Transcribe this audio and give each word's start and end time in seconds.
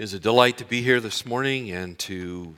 is 0.00 0.14
a 0.14 0.18
delight 0.18 0.56
to 0.56 0.64
be 0.64 0.80
here 0.80 0.98
this 0.98 1.26
morning 1.26 1.70
and 1.70 1.98
to 1.98 2.56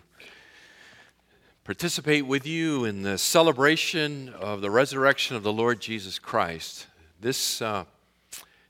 participate 1.65 2.25
with 2.25 2.47
you 2.47 2.85
in 2.85 3.03
the 3.03 3.19
celebration 3.19 4.29
of 4.29 4.61
the 4.61 4.71
resurrection 4.71 5.35
of 5.35 5.43
the 5.43 5.53
Lord 5.53 5.81
Jesus 5.81 6.21
Christ. 6.21 6.87
This, 7.21 7.61
uh, 7.61 7.85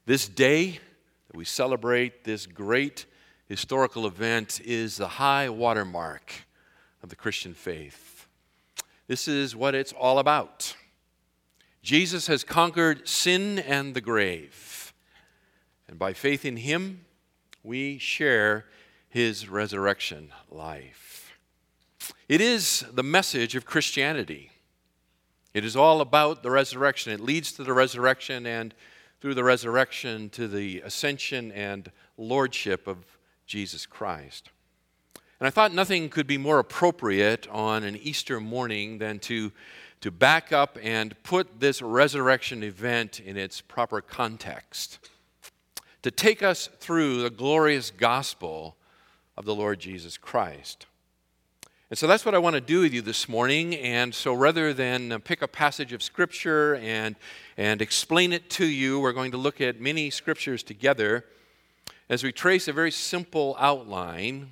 this 0.07 0.27
day 0.27 0.81
that 1.29 1.37
we 1.37 1.45
celebrate 1.45 2.25
this 2.25 2.47
great 2.47 3.05
historical 3.47 4.07
event 4.07 4.59
is 4.65 4.97
the 4.97 5.07
high 5.07 5.51
watermark 5.51 6.33
of 7.03 7.11
the 7.11 7.17
Christian 7.17 7.53
faith. 7.53 8.27
This 9.07 9.29
is 9.29 9.55
what 9.55 9.75
it's 9.75 9.93
all 9.93 10.19
about. 10.19 10.75
Jesus 11.83 12.27
has 12.27 12.43
conquered 12.43 13.07
sin 13.07 13.59
and 13.59 13.93
the 13.93 14.01
grave. 14.01 14.95
And 15.87 15.99
by 15.99 16.15
faith 16.15 16.47
in 16.47 16.57
him, 16.57 17.05
we 17.63 17.99
share 17.99 18.67
his 19.09 19.49
resurrection 19.49 20.31
life. 20.51 21.33
It 22.29 22.41
is 22.41 22.85
the 22.93 23.03
message 23.03 23.55
of 23.55 23.67
Christianity. 23.67 24.51
It 25.55 25.65
is 25.65 25.77
all 25.77 26.01
about 26.01 26.43
the 26.43 26.51
resurrection. 26.51 27.13
It 27.13 27.21
leads 27.21 27.53
to 27.53 27.65
the 27.65 27.73
resurrection 27.73 28.47
and 28.47 28.75
through 29.21 29.35
the 29.35 29.45
resurrection 29.45 30.31
to 30.31 30.49
the 30.49 30.81
ascension 30.81 31.53
and 31.53 31.93
lordship 32.17 32.87
of 32.87 33.05
Jesus 33.47 33.87
Christ. 33.87 34.51
And 35.39 35.47
I 35.47 35.51
thought 35.51 35.75
nothing 35.75 36.09
could 36.09 36.27
be 36.27 36.39
more 36.39 36.59
appropriate 36.59 37.47
on 37.51 37.85
an 37.85 37.97
Easter 37.97 38.41
morning 38.41 38.99
than 38.99 39.19
to, 39.21 39.53
to 40.01 40.11
back 40.11 40.53
up 40.53 40.79
and 40.83 41.21
put 41.23 41.61
this 41.61 41.83
resurrection 41.83 42.63
event 42.63 43.21
in 43.21 43.37
its 43.37 43.61
proper 43.61 44.01
context 44.01 45.11
to 46.03 46.11
take 46.11 46.43
us 46.43 46.69
through 46.79 47.23
the 47.23 47.31
glorious 47.31 47.91
gospel 47.91 48.77
of 49.37 49.45
the 49.45 49.55
Lord 49.55 49.81
Jesus 49.81 50.17
Christ. 50.17 50.87
And 51.91 51.99
so 51.99 52.07
that's 52.07 52.25
what 52.25 52.35
I 52.35 52.39
want 52.39 52.55
to 52.55 52.61
do 52.61 52.81
with 52.81 52.95
you 52.95 53.03
this 53.03 53.29
morning. 53.29 53.75
And 53.75 54.15
so 54.15 54.33
rather 54.33 54.73
than 54.73 55.21
pick 55.21 55.43
a 55.43 55.49
passage 55.49 55.93
of 55.93 56.03
Scripture 56.03 56.77
and, 56.77 57.17
and 57.57 57.83
explain 57.83 58.33
it 58.33 58.49
to 58.51 58.65
you, 58.65 58.99
we're 58.99 59.13
going 59.13 59.33
to 59.33 59.37
look 59.37 59.61
at 59.61 59.81
many 59.81 60.09
Scriptures 60.09 60.63
together 60.63 61.27
as 62.09 62.25
we 62.25 62.33
trace 62.33 62.67
a 62.67 62.73
very 62.73 62.91
simple 62.91 63.57
outline 63.59 64.51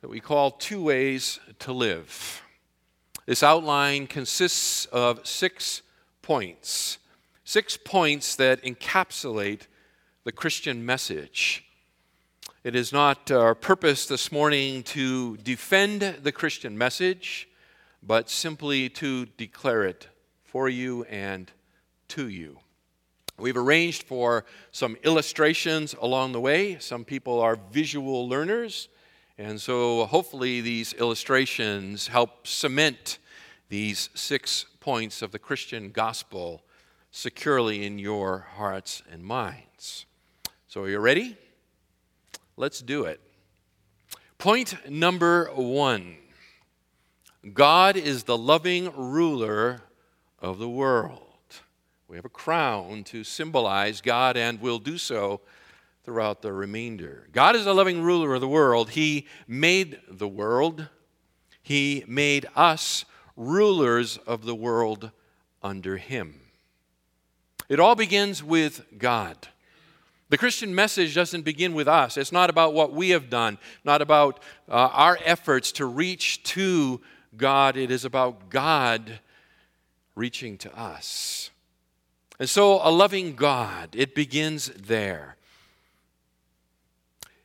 that 0.00 0.08
we 0.08 0.20
call 0.20 0.50
Two 0.50 0.82
Ways 0.82 1.38
to 1.60 1.72
Live. 1.72 2.42
This 3.26 3.42
outline 3.42 4.06
consists 4.06 4.86
of 4.86 5.24
six 5.26 5.82
points, 6.22 6.98
six 7.44 7.76
points 7.76 8.34
that 8.36 8.62
encapsulate 8.62 9.66
the 10.24 10.30
Christian 10.30 10.86
message. 10.86 11.64
It 12.62 12.76
is 12.76 12.92
not 12.92 13.32
our 13.32 13.56
purpose 13.56 14.06
this 14.06 14.30
morning 14.30 14.84
to 14.84 15.36
defend 15.38 16.00
the 16.00 16.30
Christian 16.30 16.78
message, 16.78 17.48
but 18.04 18.30
simply 18.30 18.88
to 18.90 19.26
declare 19.26 19.82
it 19.82 20.06
for 20.44 20.68
you 20.68 21.02
and 21.04 21.50
to 22.06 22.28
you. 22.28 22.60
We've 23.36 23.56
arranged 23.56 24.04
for 24.04 24.44
some 24.70 24.96
illustrations 25.02 25.96
along 26.00 26.32
the 26.32 26.40
way. 26.40 26.78
Some 26.78 27.04
people 27.04 27.40
are 27.40 27.58
visual 27.72 28.28
learners, 28.28 28.88
and 29.38 29.60
so 29.60 30.06
hopefully 30.06 30.60
these 30.60 30.92
illustrations 30.92 32.06
help 32.06 32.46
cement 32.46 33.18
these 33.70 34.08
six 34.14 34.66
points 34.78 35.20
of 35.20 35.32
the 35.32 35.40
Christian 35.40 35.90
gospel 35.90 36.62
securely 37.10 37.84
in 37.84 37.98
your 37.98 38.46
hearts 38.54 39.02
and 39.10 39.24
minds. 39.24 40.06
So, 40.72 40.84
are 40.84 40.88
you 40.88 41.00
ready? 41.00 41.36
Let's 42.56 42.80
do 42.80 43.04
it. 43.04 43.20
Point 44.38 44.74
number 44.88 45.50
one 45.54 46.16
God 47.52 47.94
is 47.94 48.24
the 48.24 48.38
loving 48.38 48.90
ruler 48.96 49.82
of 50.38 50.58
the 50.58 50.70
world. 50.70 51.20
We 52.08 52.16
have 52.16 52.24
a 52.24 52.30
crown 52.30 53.04
to 53.04 53.22
symbolize 53.22 54.00
God 54.00 54.38
and 54.38 54.62
will 54.62 54.78
do 54.78 54.96
so 54.96 55.42
throughout 56.04 56.40
the 56.40 56.54
remainder. 56.54 57.28
God 57.32 57.54
is 57.54 57.66
the 57.66 57.74
loving 57.74 58.00
ruler 58.02 58.32
of 58.32 58.40
the 58.40 58.48
world. 58.48 58.92
He 58.92 59.26
made 59.46 60.00
the 60.08 60.26
world, 60.26 60.88
He 61.62 62.02
made 62.08 62.46
us 62.56 63.04
rulers 63.36 64.16
of 64.26 64.46
the 64.46 64.54
world 64.54 65.10
under 65.62 65.98
Him. 65.98 66.40
It 67.68 67.78
all 67.78 67.94
begins 67.94 68.42
with 68.42 68.86
God. 68.96 69.48
The 70.32 70.38
Christian 70.38 70.74
message 70.74 71.14
doesn't 71.14 71.42
begin 71.42 71.74
with 71.74 71.86
us. 71.86 72.16
It's 72.16 72.32
not 72.32 72.48
about 72.48 72.72
what 72.72 72.90
we 72.90 73.10
have 73.10 73.28
done, 73.28 73.58
not 73.84 74.00
about 74.00 74.42
uh, 74.66 74.88
our 74.90 75.18
efforts 75.26 75.72
to 75.72 75.84
reach 75.84 76.42
to 76.44 77.02
God. 77.36 77.76
It 77.76 77.90
is 77.90 78.06
about 78.06 78.48
God 78.48 79.20
reaching 80.14 80.56
to 80.56 80.74
us. 80.74 81.50
And 82.38 82.48
so, 82.48 82.80
a 82.82 82.90
loving 82.90 83.34
God, 83.34 83.90
it 83.92 84.14
begins 84.14 84.68
there. 84.68 85.36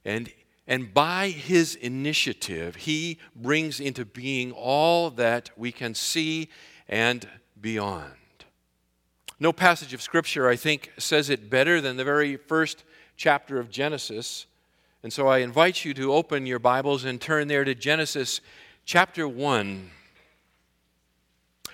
And, 0.06 0.32
and 0.66 0.94
by 0.94 1.28
his 1.28 1.76
initiative, 1.76 2.78
he 2.78 3.18
brings 3.36 3.82
into 3.82 4.06
being 4.06 4.54
all 4.54 5.10
that 5.10 5.50
we 5.58 5.74
can 5.74 5.94
see 5.94 6.48
and 6.88 7.28
beyond. 7.60 8.14
No 9.40 9.54
passage 9.54 9.94
of 9.94 10.02
Scripture, 10.02 10.50
I 10.50 10.56
think, 10.56 10.92
says 10.98 11.30
it 11.30 11.48
better 11.48 11.80
than 11.80 11.96
the 11.96 12.04
very 12.04 12.38
first 12.38 12.84
chapter 13.16 13.60
of 13.60 13.70
Genesis. 13.70 14.48
And 15.04 15.14
so 15.14 15.28
I 15.28 15.40
invite 15.40 15.86
you 15.86 15.94
to 15.94 16.12
open 16.12 16.48
your 16.48 16.58
Bibles 16.58 17.06
and 17.06 17.22
turn 17.22 17.48
there 17.48 17.64
to 17.64 17.76
Genesis 17.76 18.42
chapter 18.84 19.28
1, 19.28 19.92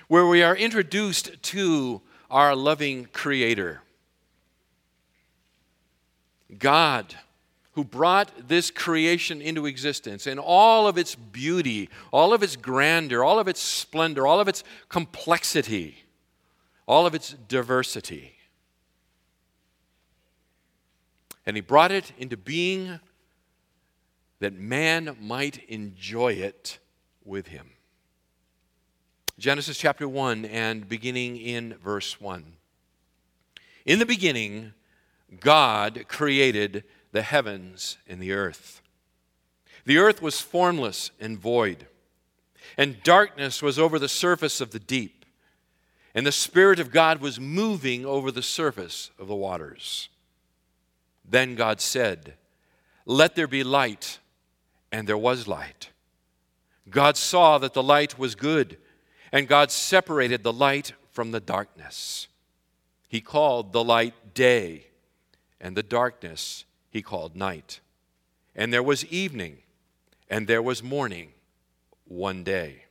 where 0.09 0.27
we 0.27 0.43
are 0.43 0.57
introduced 0.57 1.41
to 1.41 2.01
our 2.29 2.53
loving 2.53 3.07
Creator. 3.13 3.81
God, 6.59 7.15
who 7.71 7.85
brought 7.85 8.49
this 8.49 8.71
creation 8.71 9.41
into 9.41 9.65
existence 9.67 10.27
in 10.27 10.37
all 10.37 10.85
of 10.85 10.97
its 10.97 11.15
beauty, 11.15 11.89
all 12.11 12.33
of 12.33 12.43
its 12.43 12.57
grandeur, 12.57 13.23
all 13.23 13.39
of 13.39 13.47
its 13.47 13.61
splendor, 13.61 14.27
all 14.27 14.41
of 14.41 14.49
its 14.49 14.65
complexity 14.89 16.02
all 16.85 17.05
of 17.05 17.15
its 17.15 17.33
diversity. 17.47 18.35
And 21.45 21.57
he 21.57 21.61
brought 21.61 21.91
it 21.91 22.11
into 22.17 22.37
being 22.37 22.99
that 24.39 24.53
man 24.53 25.15
might 25.21 25.63
enjoy 25.69 26.33
it 26.33 26.79
with 27.23 27.47
him. 27.47 27.71
Genesis 29.39 29.77
chapter 29.77 30.07
1 30.07 30.45
and 30.45 30.87
beginning 30.87 31.37
in 31.37 31.75
verse 31.83 32.19
1. 32.21 32.53
In 33.85 33.99
the 33.99 34.05
beginning, 34.05 34.73
God 35.39 36.05
created 36.07 36.83
the 37.11 37.23
heavens 37.23 37.97
and 38.07 38.21
the 38.21 38.31
earth. 38.31 38.81
The 39.85 39.97
earth 39.97 40.21
was 40.21 40.39
formless 40.39 41.11
and 41.19 41.37
void, 41.37 41.87
and 42.77 43.03
darkness 43.03 43.61
was 43.61 43.77
over 43.77 43.99
the 43.99 44.07
surface 44.07 44.61
of 44.61 44.71
the 44.71 44.79
deep 44.79 45.22
and 46.15 46.25
the 46.25 46.31
Spirit 46.31 46.79
of 46.79 46.91
God 46.91 47.21
was 47.21 47.39
moving 47.39 48.05
over 48.05 48.31
the 48.31 48.43
surface 48.43 49.11
of 49.17 49.27
the 49.27 49.35
waters. 49.35 50.09
Then 51.27 51.55
God 51.55 51.81
said, 51.81 52.35
Let 53.05 53.35
there 53.35 53.47
be 53.47 53.63
light, 53.63 54.19
and 54.91 55.07
there 55.07 55.17
was 55.17 55.47
light. 55.47 55.89
God 56.89 57.17
saw 57.17 57.57
that 57.57 57.73
the 57.73 57.83
light 57.83 58.19
was 58.19 58.35
good, 58.35 58.77
and 59.31 59.47
God 59.47 59.71
separated 59.71 60.43
the 60.43 60.53
light 60.53 60.93
from 61.11 61.31
the 61.31 61.39
darkness. 61.39 62.27
He 63.07 63.21
called 63.21 63.73
the 63.73 63.83
light 63.83 64.33
day, 64.33 64.87
and 65.59 65.75
the 65.75 65.83
darkness 65.83 66.65
he 66.89 67.01
called 67.01 67.35
night. 67.35 67.79
And 68.55 68.71
there 68.71 68.83
was 68.83 69.05
evening, 69.05 69.59
and 70.29 70.47
there 70.47 70.61
was 70.61 70.83
morning, 70.83 71.31
one 72.05 72.43
day. 72.43 72.82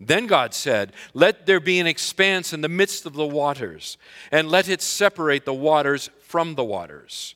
Then 0.00 0.26
God 0.26 0.54
said, 0.54 0.94
Let 1.12 1.44
there 1.44 1.60
be 1.60 1.78
an 1.78 1.86
expanse 1.86 2.54
in 2.54 2.62
the 2.62 2.68
midst 2.68 3.04
of 3.04 3.12
the 3.12 3.26
waters, 3.26 3.98
and 4.32 4.48
let 4.48 4.68
it 4.68 4.80
separate 4.80 5.44
the 5.44 5.54
waters 5.54 6.08
from 6.22 6.54
the 6.54 6.64
waters. 6.64 7.34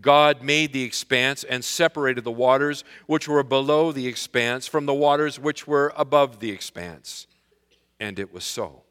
God 0.00 0.42
made 0.42 0.74
the 0.74 0.82
expanse 0.82 1.42
and 1.42 1.64
separated 1.64 2.24
the 2.24 2.30
waters 2.30 2.84
which 3.06 3.26
were 3.26 3.42
below 3.42 3.92
the 3.92 4.06
expanse 4.06 4.66
from 4.66 4.84
the 4.84 4.92
waters 4.92 5.40
which 5.40 5.66
were 5.66 5.92
above 5.96 6.40
the 6.40 6.50
expanse. 6.50 7.26
And 7.98 8.18
it 8.18 8.30
was 8.30 8.44
so. 8.44 8.82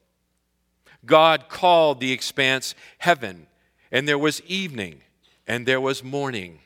God 1.05 1.47
called 1.47 1.99
the 1.99 2.11
expanse 2.11 2.73
heaven, 2.97 3.45
and 3.91 4.07
there 4.07 4.17
was 4.17 4.41
evening, 4.47 5.01
and 5.45 5.67
there 5.67 5.81
was 5.81 6.03
morning, 6.03 6.59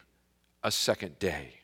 a 0.63 0.71
second 0.71 1.19
day. 1.19 1.55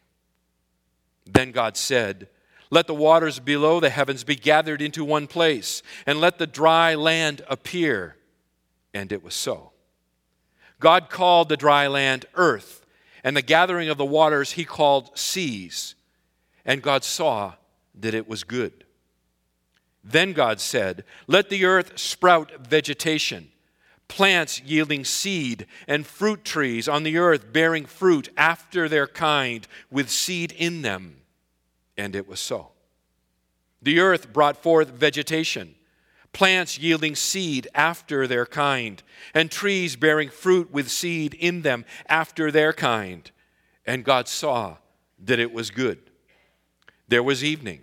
Then 1.26 1.52
God 1.52 1.78
said, 1.78 2.28
let 2.70 2.88
the 2.88 2.96
waters 2.96 3.40
below 3.40 3.80
the 3.80 3.90
heavens 3.90 4.24
be 4.24 4.36
gathered 4.36 4.82
into 4.82 5.04
one 5.04 5.28
place, 5.28 5.84
and 6.06 6.20
let 6.20 6.38
the 6.38 6.48
dry 6.48 6.96
land 6.96 7.42
appear. 7.48 8.16
And 8.94 9.12
it 9.12 9.24
was 9.24 9.34
so. 9.36 9.72
God 10.80 11.10
called 11.10 11.50
the 11.50 11.58
dry 11.58 11.88
land 11.88 12.26
earth, 12.36 12.86
and 13.24 13.36
the 13.36 13.42
gathering 13.42 13.90
of 13.90 13.98
the 13.98 14.06
waters 14.06 14.54
he 14.54 14.66
called 14.66 15.18
seas. 15.18 15.96
And 16.66 16.82
God 16.82 17.04
saw 17.04 17.54
that 17.96 18.14
it 18.14 18.28
was 18.28 18.44
good. 18.44 18.86
Then 20.04 20.34
God 20.34 20.60
said, 20.60 21.04
Let 21.28 21.50
the 21.50 21.66
earth 21.66 21.98
sprout 21.98 22.68
vegetation, 22.68 23.50
plants 24.08 24.62
yielding 24.62 25.04
seed, 25.04 25.66
and 25.88 26.06
fruit 26.06 26.46
trees 26.46 26.88
on 26.88 27.04
the 27.04 27.18
earth 27.18 27.52
bearing 27.52 27.86
fruit 27.86 28.30
after 28.38 28.88
their 28.88 29.08
kind, 29.08 29.68
with 29.90 30.10
seed 30.10 30.52
in 30.52 30.84
them. 30.84 31.18
And 31.98 32.16
it 32.16 32.28
was 32.28 32.40
so. 32.40 32.72
The 33.82 34.00
earth 34.00 34.34
brought 34.34 34.58
forth 34.58 34.90
vegetation, 34.90 35.76
plants 36.34 36.80
yielding 36.80 37.16
seed 37.16 37.68
after 37.76 38.28
their 38.28 38.46
kind, 38.46 39.02
and 39.34 39.52
trees 39.52 39.96
bearing 39.96 40.30
fruit 40.30 40.72
with 40.72 40.90
seed 40.90 41.34
in 41.36 41.62
them 41.62 41.86
after 42.08 42.52
their 42.52 42.74
kind. 42.74 43.30
And 43.86 44.04
God 44.04 44.28
saw 44.28 44.78
that 45.24 45.40
it 45.40 45.54
was 45.54 45.70
good. 45.70 46.00
There 47.08 47.24
was 47.24 47.44
evening, 47.44 47.82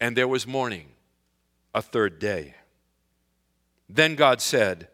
and 0.00 0.16
there 0.16 0.28
was 0.28 0.46
morning 0.46 0.86
a 1.74 1.82
third 1.82 2.18
day. 2.18 2.54
Then 3.88 4.14
God 4.14 4.40
said, 4.40 4.88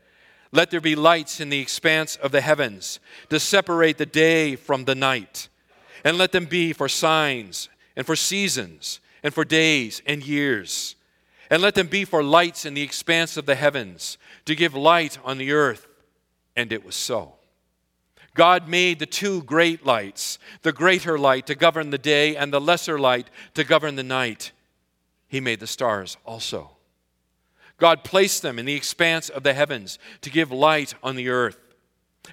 Let 0.53 0.71
there 0.71 0.81
be 0.81 0.97
lights 0.97 1.41
in 1.41 1.51
the 1.51 1.61
expanse 1.61 2.17
of 2.17 2.33
the 2.33 2.41
heavens 2.41 3.01
to 3.31 3.39
separate 3.39 3.99
the 3.99 4.07
day 4.07 4.57
from 4.57 4.85
the 4.85 4.95
night, 4.95 5.49
and 6.05 6.19
let 6.19 6.33
them 6.33 6.47
be 6.47 6.73
for 6.73 6.89
signs 6.89 7.69
and 7.97 8.07
for 8.07 8.17
seasons 8.17 9.01
and 9.23 9.33
for 9.33 9.45
days 9.45 10.03
and 10.07 10.25
years. 10.25 10.97
And 11.51 11.63
let 11.63 11.75
them 11.75 11.87
be 11.87 12.05
for 12.05 12.23
lights 12.23 12.65
in 12.65 12.75
the 12.75 12.83
expanse 12.83 13.37
of 13.37 13.47
the 13.47 13.55
heavens 13.55 14.19
to 14.47 14.55
give 14.55 14.75
light 14.75 15.19
on 15.25 15.39
the 15.39 15.53
earth. 15.53 15.87
And 16.57 16.73
it 16.73 16.85
was 16.85 16.95
so. 16.95 17.35
God 18.35 18.69
made 18.69 18.99
the 18.99 19.07
two 19.07 19.43
great 19.45 19.87
lights, 19.87 20.39
the 20.63 20.73
greater 20.73 21.17
light 21.17 21.47
to 21.47 21.55
govern 21.55 21.91
the 21.91 21.99
day, 21.99 22.37
and 22.37 22.53
the 22.53 22.61
lesser 22.61 22.99
light 22.99 23.31
to 23.55 23.63
govern 23.63 23.95
the 23.95 24.03
night. 24.03 24.51
He 25.29 25.41
made 25.41 25.61
the 25.61 25.67
stars 25.67 26.17
also. 26.25 26.73
God 27.79 28.05
placed 28.05 28.43
them 28.43 28.59
in 28.59 28.67
the 28.67 28.75
expanse 28.75 29.29
of 29.29 29.43
the 29.43 29.55
heavens 29.55 29.99
to 30.23 30.31
give 30.31 30.51
light 30.51 30.95
on 31.03 31.17
the 31.17 31.29
earth, 31.29 31.59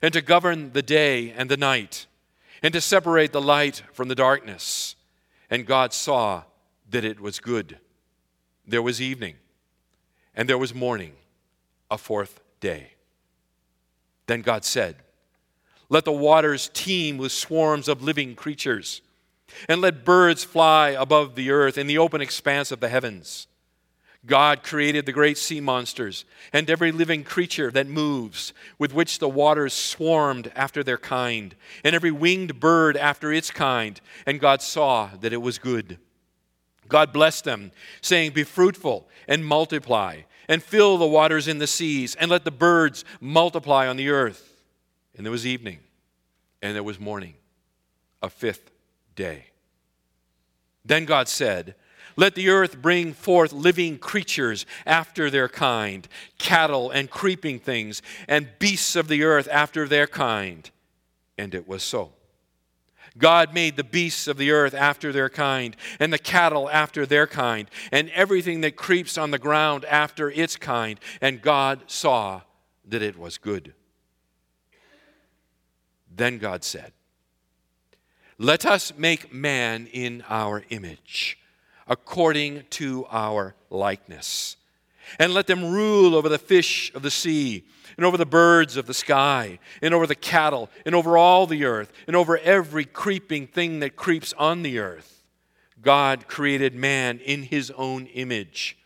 and 0.01 0.13
to 0.13 0.21
govern 0.21 0.73
the 0.73 0.81
day 0.81 1.31
and 1.31 1.49
the 1.49 1.57
night, 1.57 2.07
and 2.63 2.73
to 2.73 2.81
separate 2.81 3.31
the 3.31 3.41
light 3.41 3.83
from 3.93 4.07
the 4.07 4.15
darkness. 4.15 4.95
And 5.51 5.65
God 5.65 5.93
saw 5.93 6.43
that 6.89 7.03
it 7.03 7.19
was 7.19 7.39
good. 7.39 7.77
There 8.65 8.81
was 8.81 9.01
evening, 9.01 9.35
and 10.33 10.47
there 10.47 10.57
was 10.57 10.73
morning, 10.73 11.13
a 11.91 11.97
fourth 11.97 12.39
day. 12.61 12.93
Then 14.27 14.41
God 14.41 14.63
said, 14.63 14.95
Let 15.89 16.05
the 16.05 16.13
waters 16.13 16.69
teem 16.73 17.17
with 17.17 17.33
swarms 17.33 17.89
of 17.89 18.01
living 18.01 18.33
creatures, 18.33 19.01
and 19.67 19.81
let 19.81 20.05
birds 20.05 20.45
fly 20.45 20.89
above 20.89 21.35
the 21.35 21.51
earth 21.51 21.77
in 21.77 21.85
the 21.87 21.97
open 21.97 22.21
expanse 22.21 22.71
of 22.71 22.79
the 22.79 22.87
heavens. 22.87 23.47
God 24.25 24.61
created 24.63 25.05
the 25.05 25.11
great 25.11 25.37
sea 25.37 25.59
monsters 25.59 26.25
and 26.53 26.69
every 26.69 26.91
living 26.91 27.23
creature 27.23 27.71
that 27.71 27.87
moves, 27.87 28.53
with 28.77 28.93
which 28.93 29.17
the 29.17 29.29
waters 29.29 29.73
swarmed 29.73 30.51
after 30.55 30.83
their 30.83 30.97
kind, 30.97 31.55
and 31.83 31.95
every 31.95 32.11
winged 32.11 32.59
bird 32.59 32.95
after 32.95 33.31
its 33.31 33.49
kind. 33.49 33.99
And 34.27 34.39
God 34.39 34.61
saw 34.61 35.09
that 35.21 35.33
it 35.33 35.41
was 35.41 35.57
good. 35.57 35.97
God 36.87 37.11
blessed 37.11 37.45
them, 37.45 37.71
saying, 38.01 38.31
Be 38.31 38.43
fruitful 38.43 39.07
and 39.27 39.43
multiply, 39.43 40.21
and 40.47 40.61
fill 40.61 40.97
the 40.97 41.07
waters 41.07 41.47
in 41.47 41.57
the 41.57 41.67
seas, 41.67 42.13
and 42.15 42.29
let 42.29 42.43
the 42.43 42.51
birds 42.51 43.03
multiply 43.19 43.87
on 43.87 43.97
the 43.97 44.09
earth. 44.09 44.61
And 45.15 45.25
there 45.25 45.31
was 45.31 45.47
evening, 45.47 45.79
and 46.61 46.75
there 46.75 46.83
was 46.83 46.99
morning, 46.99 47.35
a 48.21 48.29
fifth 48.29 48.69
day. 49.15 49.45
Then 50.85 51.05
God 51.05 51.27
said, 51.27 51.75
let 52.21 52.35
the 52.35 52.49
earth 52.49 52.79
bring 52.83 53.13
forth 53.13 53.51
living 53.51 53.97
creatures 53.97 54.67
after 54.85 55.31
their 55.31 55.49
kind, 55.49 56.07
cattle 56.37 56.91
and 56.91 57.09
creeping 57.09 57.57
things, 57.57 58.03
and 58.27 58.47
beasts 58.59 58.95
of 58.95 59.07
the 59.07 59.23
earth 59.23 59.47
after 59.51 59.87
their 59.87 60.05
kind. 60.05 60.69
And 61.35 61.55
it 61.55 61.67
was 61.67 61.81
so. 61.81 62.11
God 63.17 63.55
made 63.55 63.75
the 63.75 63.83
beasts 63.83 64.27
of 64.27 64.37
the 64.37 64.51
earth 64.51 64.75
after 64.75 65.11
their 65.11 65.29
kind, 65.29 65.75
and 65.99 66.13
the 66.13 66.19
cattle 66.19 66.69
after 66.69 67.07
their 67.07 67.25
kind, 67.25 67.67
and 67.91 68.11
everything 68.11 68.61
that 68.61 68.75
creeps 68.75 69.17
on 69.17 69.31
the 69.31 69.39
ground 69.39 69.83
after 69.85 70.29
its 70.29 70.55
kind. 70.57 70.99
And 71.21 71.41
God 71.41 71.85
saw 71.87 72.41
that 72.87 73.01
it 73.01 73.17
was 73.17 73.39
good. 73.39 73.73
Then 76.15 76.37
God 76.37 76.63
said, 76.63 76.91
Let 78.37 78.63
us 78.63 78.93
make 78.95 79.33
man 79.33 79.87
in 79.87 80.23
our 80.29 80.63
image 80.69 81.39
according 81.91 82.63
to 82.69 83.05
our 83.11 83.53
likeness. 83.69 84.55
And 85.19 85.33
let 85.33 85.45
them 85.45 85.73
rule 85.73 86.15
over 86.15 86.29
the 86.29 86.39
fish 86.39 86.89
of 86.95 87.01
the 87.01 87.11
sea, 87.11 87.65
and 87.97 88.05
over 88.05 88.15
the 88.15 88.25
birds 88.25 88.77
of 88.77 88.87
the 88.87 88.93
sky, 88.93 89.59
and 89.81 89.93
over 89.93 90.07
the 90.07 90.15
cattle, 90.15 90.69
and 90.85 90.95
over 90.95 91.17
all 91.17 91.45
the 91.45 91.65
earth, 91.65 91.91
and 92.07 92.15
over 92.15 92.37
every 92.37 92.85
creeping 92.85 93.45
thing 93.45 93.81
that 93.81 93.97
creeps 93.97 94.31
on 94.37 94.63
the 94.63 94.79
earth. 94.79 95.21
God 95.81 96.29
created 96.29 96.73
man 96.73 97.19
in 97.19 97.43
his 97.43 97.69
own 97.71 98.05
image. 98.05 98.77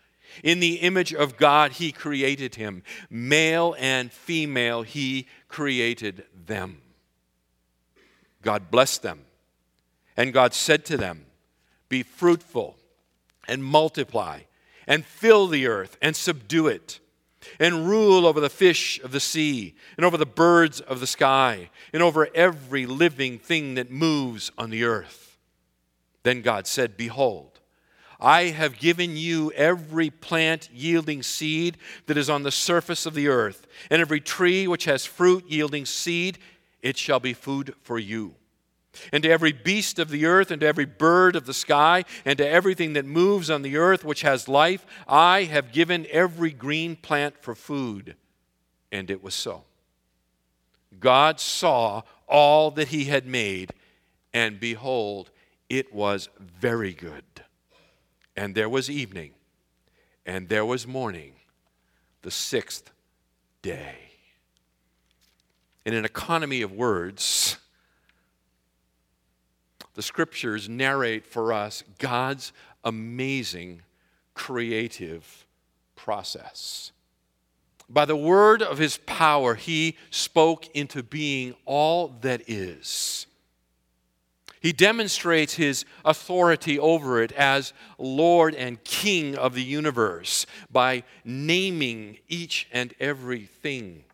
In 0.44 0.60
the 0.60 0.78
image 0.78 1.14
of 1.14 1.38
God, 1.38 1.74
he 1.74 1.92
created 1.92 2.56
him. 2.56 2.82
Male 3.12 3.76
and 3.78 4.12
female, 4.12 4.82
he 4.82 5.28
created 5.48 6.26
them. 6.48 6.82
God 8.42 8.72
blessed 8.72 9.04
them. 9.04 9.22
And 10.18 10.34
God 10.34 10.56
said 10.56 10.86
to 10.86 10.98
them, 10.98 11.28
Be 11.88 12.02
fruitful 12.02 12.78
and 13.48 13.64
multiply 13.64 14.42
and 14.88 15.06
fill 15.06 15.48
the 15.48 15.68
earth 15.68 15.98
and 16.02 16.16
subdue 16.16 16.68
it 16.68 17.00
and 17.60 17.88
rule 17.88 18.26
over 18.26 18.40
the 18.40 18.50
fish 18.50 19.00
of 19.02 19.12
the 19.12 19.20
sea 19.20 19.76
and 19.98 20.06
over 20.06 20.18
the 20.18 20.26
birds 20.26 20.82
of 20.82 21.00
the 21.00 21.08
sky 21.08 21.70
and 21.94 22.02
over 22.02 22.28
every 22.34 22.86
living 22.86 23.38
thing 23.38 23.76
that 23.76 23.92
moves 23.92 24.52
on 24.58 24.70
the 24.70 24.84
earth. 24.84 25.38
Then 26.24 26.42
God 26.42 26.66
said, 26.66 26.98
Behold, 26.98 27.60
I 28.20 28.46
have 28.46 28.80
given 28.80 29.16
you 29.18 29.52
every 29.52 30.10
plant 30.10 30.70
yielding 30.74 31.22
seed 31.22 31.78
that 32.08 32.18
is 32.18 32.30
on 32.30 32.44
the 32.44 32.52
surface 32.52 33.06
of 33.06 33.14
the 33.14 33.28
earth, 33.28 33.68
and 33.92 34.02
every 34.02 34.22
tree 34.22 34.68
which 34.68 34.86
has 34.86 35.06
fruit 35.06 35.46
yielding 35.48 35.86
seed, 35.86 36.40
it 36.82 36.98
shall 36.98 37.20
be 37.20 37.34
food 37.34 37.76
for 37.84 38.00
you 38.00 38.36
and 39.12 39.24
to 39.24 39.30
every 39.30 39.52
beast 39.52 40.00
of 40.00 40.10
the 40.10 40.26
earth, 40.26 40.52
and 40.52 40.62
to 40.62 40.68
every 40.68 40.86
bird 40.86 41.36
of 41.36 41.46
the 41.46 41.54
sky, 41.54 42.04
and 42.24 42.38
to 42.38 42.48
everything 42.48 42.94
that 42.94 43.06
moves 43.06 43.50
on 43.50 43.62
the 43.62 43.78
earth 43.78 44.04
which 44.04 44.22
has 44.22 44.48
life, 44.48 44.86
I 45.08 45.44
have 45.44 45.72
given 45.72 46.08
every 46.10 46.52
green 46.52 46.96
plant 46.96 47.36
for 47.42 47.56
food. 47.56 48.16
And 48.92 49.12
it 49.12 49.24
was 49.24 49.36
so. 49.36 49.64
God 51.00 51.40
saw 51.40 52.04
all 52.28 52.72
that 52.72 52.90
he 52.90 53.06
had 53.06 53.26
made, 53.26 53.74
and 54.34 54.60
behold, 54.60 55.32
it 55.70 55.94
was 55.94 56.30
very 56.40 56.94
good. 56.94 57.24
And 58.36 58.56
there 58.56 58.70
was 58.70 58.90
evening, 58.90 59.32
and 60.26 60.50
there 60.50 60.66
was 60.66 60.88
morning, 60.88 61.34
the 62.22 62.32
sixth 62.32 62.92
day. 63.62 63.96
In 65.86 65.94
an 65.94 66.06
economy 66.06 66.62
of 66.62 66.72
words, 66.72 67.58
the 69.96 70.02
scriptures 70.02 70.70
narrate 70.70 71.26
for 71.26 71.52
us 71.52 71.84
God's 72.00 72.54
amazing 72.84 73.82
creative 74.34 75.46
process. 75.96 76.92
By 77.90 78.06
the 78.06 78.16
word 78.16 78.62
of 78.62 78.78
his 78.78 78.98
power, 79.06 79.56
he 79.56 79.96
spoke 80.10 80.68
into 80.76 81.02
being 81.02 81.56
all 81.66 82.10
that 82.22 82.50
is. 82.50 83.26
He 84.60 84.74
demonstrates 84.74 85.54
his 85.54 85.86
authority 86.04 86.80
over 86.80 87.22
it 87.22 87.32
as 87.34 87.72
Lord 88.00 88.56
and 88.56 88.84
King 88.84 89.38
of 89.38 89.54
the 89.54 89.64
universe 89.64 90.46
by 90.72 91.04
naming 91.24 92.18
each 92.28 92.68
and 92.72 92.94
every 93.00 93.46
thing 93.46 94.06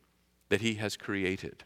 that 0.50 0.62
he 0.62 0.76
has 0.76 0.98
created 0.98 1.64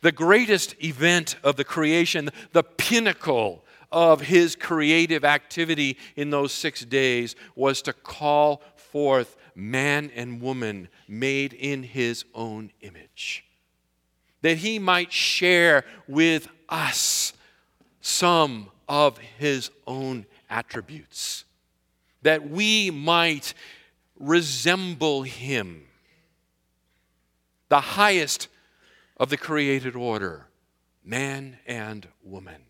the 0.00 0.12
greatest 0.12 0.74
event 0.82 1.36
of 1.42 1.56
the 1.56 1.64
creation, 1.64 2.30
the 2.52 2.62
pinnacle 2.62 3.64
of 3.92 4.22
his 4.22 4.56
creative 4.56 5.24
activity 5.24 5.98
in 6.16 6.30
those 6.30 6.52
six 6.52 6.84
days 6.84 7.34
was 7.54 7.82
to 7.82 7.92
call 7.92 8.62
forth 8.76 9.36
man 9.54 10.10
and 10.14 10.40
woman 10.40 10.88
made 11.08 11.52
in 11.52 11.82
his 11.82 12.24
own 12.34 12.70
image. 12.80 13.44
That 14.42 14.58
he 14.58 14.78
might 14.78 15.12
share 15.12 15.84
with 16.08 16.48
us 16.68 17.32
some 18.00 18.70
of 18.88 19.18
his 19.18 19.70
own 19.86 20.24
attributes. 20.48 21.44
That 22.22 22.48
we 22.48 22.90
might 22.90 23.54
resemble 24.18 25.22
him. 25.22 25.82
The 27.68 27.80
highest 27.80 28.48
of 29.20 29.28
the 29.28 29.36
created 29.36 29.94
order 29.94 30.48
man 31.04 31.58
and 31.66 32.08
woman. 32.24 32.62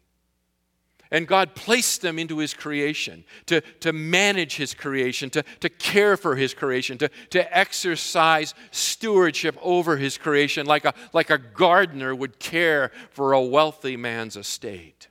And 1.13 1.27
God 1.27 1.57
placed 1.57 2.03
them 2.03 2.19
into 2.19 2.39
His 2.39 2.55
creation 2.55 3.25
to, 3.47 3.61
to 3.81 3.93
manage 3.93 4.57
His 4.57 4.75
creation, 4.75 5.31
to, 5.31 5.43
to 5.61 5.69
care 5.69 6.17
for 6.17 6.37
His 6.37 6.55
creation, 6.55 6.99
to, 6.99 7.09
to 7.31 7.57
exercise 7.57 8.55
stewardship 8.71 9.57
over 9.61 9.97
His 9.97 10.19
creation 10.19 10.67
like 10.67 10.85
a, 10.85 10.95
like 11.13 11.31
a 11.31 11.39
gardener 11.39 12.15
would 12.15 12.39
care 12.39 12.93
for 13.11 13.33
a 13.33 13.43
wealthy 13.43 13.97
man's 13.97 14.37
estate. 14.37 15.09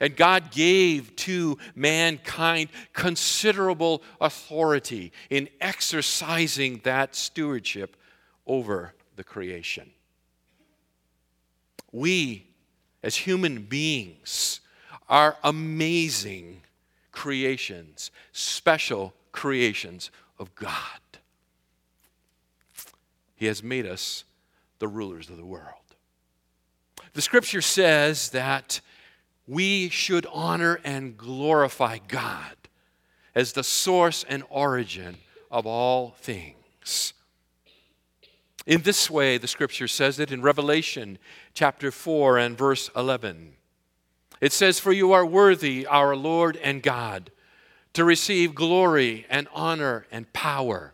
And 0.00 0.16
God 0.16 0.52
gave 0.52 1.14
to 1.16 1.58
mankind 1.74 2.70
considerable 2.92 4.02
authority 4.20 5.12
in 5.28 5.48
exercising 5.60 6.80
that 6.84 7.14
stewardship 7.14 7.96
over 8.46 8.94
the 9.16 9.24
creation. 9.24 9.90
We, 11.92 12.46
as 13.02 13.16
human 13.16 13.62
beings, 13.62 14.60
are 15.08 15.36
amazing 15.42 16.62
creations, 17.12 18.10
special 18.32 19.14
creations 19.32 20.10
of 20.38 20.54
God. 20.54 21.00
He 23.34 23.46
has 23.46 23.62
made 23.62 23.86
us 23.86 24.24
the 24.78 24.88
rulers 24.88 25.30
of 25.30 25.36
the 25.36 25.44
world. 25.44 25.74
The 27.14 27.22
scripture 27.22 27.62
says 27.62 28.30
that 28.30 28.80
we 29.46 29.88
should 29.88 30.26
honor 30.32 30.80
and 30.84 31.16
glorify 31.16 31.98
God 32.06 32.56
as 33.34 33.52
the 33.52 33.64
source 33.64 34.24
and 34.28 34.42
origin 34.50 35.16
of 35.50 35.66
all 35.66 36.14
things. 36.20 37.14
In 38.68 38.82
this 38.82 39.08
way, 39.08 39.38
the 39.38 39.48
scripture 39.48 39.88
says 39.88 40.18
it 40.18 40.30
in 40.30 40.42
Revelation 40.42 41.16
chapter 41.54 41.90
4 41.90 42.36
and 42.36 42.56
verse 42.56 42.90
11. 42.94 43.54
It 44.42 44.52
says, 44.52 44.78
For 44.78 44.92
you 44.92 45.10
are 45.12 45.24
worthy, 45.24 45.86
our 45.86 46.14
Lord 46.14 46.58
and 46.58 46.82
God, 46.82 47.30
to 47.94 48.04
receive 48.04 48.54
glory 48.54 49.24
and 49.30 49.48
honor 49.54 50.06
and 50.12 50.30
power. 50.34 50.92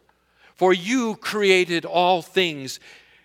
For 0.54 0.72
you 0.72 1.16
created 1.16 1.84
all 1.84 2.22
things, 2.22 2.78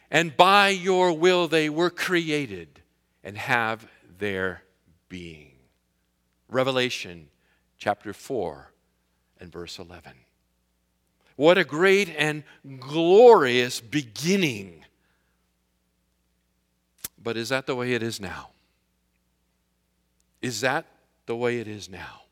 and 0.09 0.35
by 0.35 0.69
your 0.69 1.13
will 1.13 1.47
they 1.47 1.69
were 1.69 1.91
created 1.91 2.81
and 3.23 3.37
have 3.37 3.87
their 4.17 4.63
being. 5.09 5.51
Revelation 6.47 7.27
chapter 7.77 8.13
4 8.13 8.71
and 9.39 9.51
verse 9.51 9.77
11. 9.77 10.13
What 11.39 11.57
a 11.57 11.63
great 11.63 12.13
and 12.17 12.43
glorious 12.81 13.79
beginning. 13.79 14.83
But 17.17 17.37
is 17.37 17.47
that 17.47 17.65
the 17.65 17.77
way 17.77 17.93
it 17.93 18.03
is 18.03 18.19
now? 18.19 18.49
Is 20.41 20.59
that 20.59 20.85
the 21.27 21.37
way 21.37 21.61
it 21.61 21.67
is 21.69 21.89
now? 21.89 22.23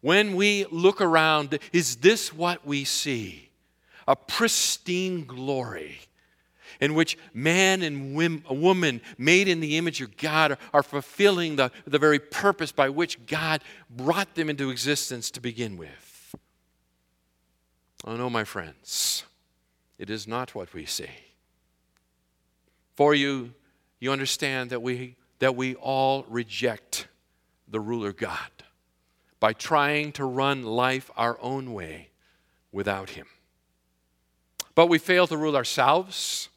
When 0.00 0.34
we 0.34 0.64
look 0.70 1.02
around, 1.02 1.58
is 1.74 1.96
this 1.96 2.32
what 2.32 2.66
we 2.66 2.84
see? 2.84 3.50
A 4.08 4.16
pristine 4.16 5.26
glory 5.26 5.98
in 6.80 6.94
which 6.94 7.18
man 7.34 7.82
and 7.82 8.16
woman 8.48 9.02
made 9.18 9.46
in 9.46 9.60
the 9.60 9.76
image 9.76 10.00
of 10.00 10.16
God 10.16 10.52
are, 10.52 10.58
are 10.72 10.82
fulfilling 10.82 11.56
the, 11.56 11.70
the 11.86 11.98
very 11.98 12.18
purpose 12.18 12.72
by 12.72 12.88
which 12.88 13.26
God 13.26 13.62
brought 13.90 14.36
them 14.36 14.48
into 14.48 14.70
existence 14.70 15.30
to 15.32 15.40
begin 15.42 15.76
with. 15.76 16.09
Oh 18.04 18.16
no, 18.16 18.30
my 18.30 18.44
friends, 18.44 19.24
it 19.98 20.08
is 20.10 20.26
not 20.26 20.54
what 20.54 20.72
we 20.72 20.86
see. 20.86 21.10
For 22.96 23.14
you, 23.14 23.52
you 23.98 24.10
understand 24.12 24.70
that 24.70 24.82
we 24.82 25.16
that 25.40 25.56
we 25.56 25.74
all 25.74 26.24
reject 26.28 27.08
the 27.66 27.80
ruler 27.80 28.12
God 28.12 28.50
by 29.40 29.54
trying 29.54 30.12
to 30.12 30.24
run 30.24 30.62
life 30.62 31.10
our 31.16 31.38
own 31.40 31.72
way 31.72 32.10
without 32.72 33.10
Him. 33.10 33.26
But 34.74 34.86
we 34.86 34.98
fail 34.98 35.26
to 35.26 35.36
rule 35.36 35.56
ourselves 35.56 36.50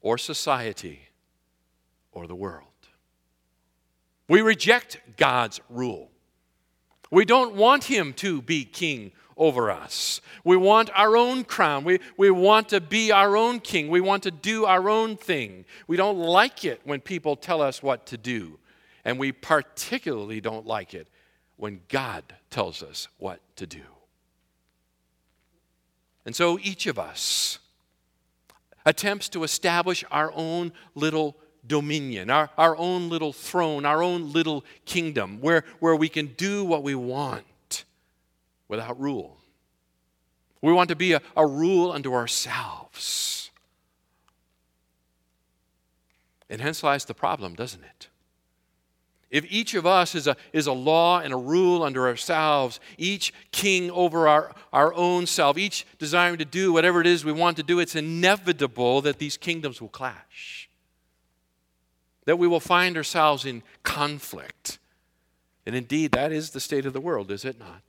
or 0.00 0.16
society 0.16 1.08
or 2.12 2.26
the 2.26 2.36
world. 2.36 2.68
We 4.28 4.40
reject 4.40 4.98
God's 5.16 5.60
rule. 5.68 6.10
We 7.10 7.24
don't 7.24 7.54
want 7.54 7.84
Him 7.84 8.12
to 8.14 8.40
be 8.40 8.64
king 8.64 9.12
over 9.36 9.70
us. 9.70 10.20
We 10.44 10.56
want 10.56 10.90
our 10.94 11.16
own 11.16 11.44
crown. 11.44 11.84
We, 11.84 12.00
we 12.16 12.30
want 12.30 12.68
to 12.70 12.80
be 12.80 13.12
our 13.12 13.36
own 13.36 13.60
king. 13.60 13.88
We 13.88 14.00
want 14.00 14.22
to 14.24 14.30
do 14.30 14.64
our 14.64 14.88
own 14.88 15.16
thing. 15.16 15.64
We 15.86 15.96
don't 15.96 16.18
like 16.18 16.64
it 16.64 16.80
when 16.84 17.00
people 17.00 17.36
tell 17.36 17.60
us 17.60 17.82
what 17.82 18.06
to 18.06 18.16
do. 18.16 18.58
And 19.04 19.18
we 19.18 19.32
particularly 19.32 20.40
don't 20.40 20.66
like 20.66 20.94
it 20.94 21.08
when 21.56 21.80
God 21.88 22.24
tells 22.50 22.82
us 22.82 23.08
what 23.18 23.40
to 23.56 23.66
do. 23.66 23.82
And 26.24 26.34
so 26.34 26.58
each 26.62 26.86
of 26.86 26.98
us 26.98 27.58
attempts 28.86 29.28
to 29.30 29.44
establish 29.44 30.04
our 30.10 30.32
own 30.34 30.72
little 30.94 31.36
dominion, 31.66 32.30
our, 32.30 32.50
our 32.56 32.76
own 32.76 33.08
little 33.08 33.32
throne, 33.32 33.84
our 33.84 34.02
own 34.02 34.32
little 34.32 34.64
kingdom, 34.84 35.40
where, 35.40 35.64
where 35.80 35.96
we 35.96 36.08
can 36.08 36.28
do 36.36 36.64
what 36.64 36.82
we 36.82 36.94
want 36.94 37.44
without 38.68 38.98
rule. 39.00 39.38
We 40.62 40.72
want 40.72 40.88
to 40.88 40.96
be 40.96 41.12
a, 41.12 41.20
a 41.36 41.46
rule 41.46 41.92
unto 41.92 42.14
ourselves. 42.14 43.50
And 46.48 46.60
hence 46.60 46.82
lies 46.82 47.04
the 47.04 47.14
problem, 47.14 47.54
doesn't 47.54 47.82
it? 47.82 48.08
If 49.30 49.44
each 49.50 49.74
of 49.74 49.84
us 49.84 50.14
is 50.14 50.28
a, 50.28 50.36
is 50.52 50.68
a 50.68 50.72
law 50.72 51.18
and 51.18 51.34
a 51.34 51.36
rule 51.36 51.82
unto 51.82 52.00
ourselves, 52.00 52.78
each 52.96 53.34
king 53.50 53.90
over 53.90 54.28
our, 54.28 54.54
our 54.72 54.94
own 54.94 55.26
self, 55.26 55.58
each 55.58 55.84
desiring 55.98 56.38
to 56.38 56.44
do 56.44 56.72
whatever 56.72 57.00
it 57.00 57.06
is 57.08 57.24
we 57.24 57.32
want 57.32 57.56
to 57.56 57.64
do, 57.64 57.80
it's 57.80 57.96
inevitable 57.96 59.00
that 59.00 59.18
these 59.18 59.36
kingdoms 59.36 59.80
will 59.80 59.88
clash. 59.88 60.68
That 62.26 62.38
we 62.38 62.46
will 62.46 62.60
find 62.60 62.96
ourselves 62.96 63.44
in 63.44 63.64
conflict. 63.82 64.78
And 65.66 65.74
indeed, 65.74 66.12
that 66.12 66.30
is 66.30 66.50
the 66.50 66.60
state 66.60 66.86
of 66.86 66.92
the 66.92 67.00
world, 67.00 67.32
is 67.32 67.44
it 67.44 67.58
not? 67.58 67.82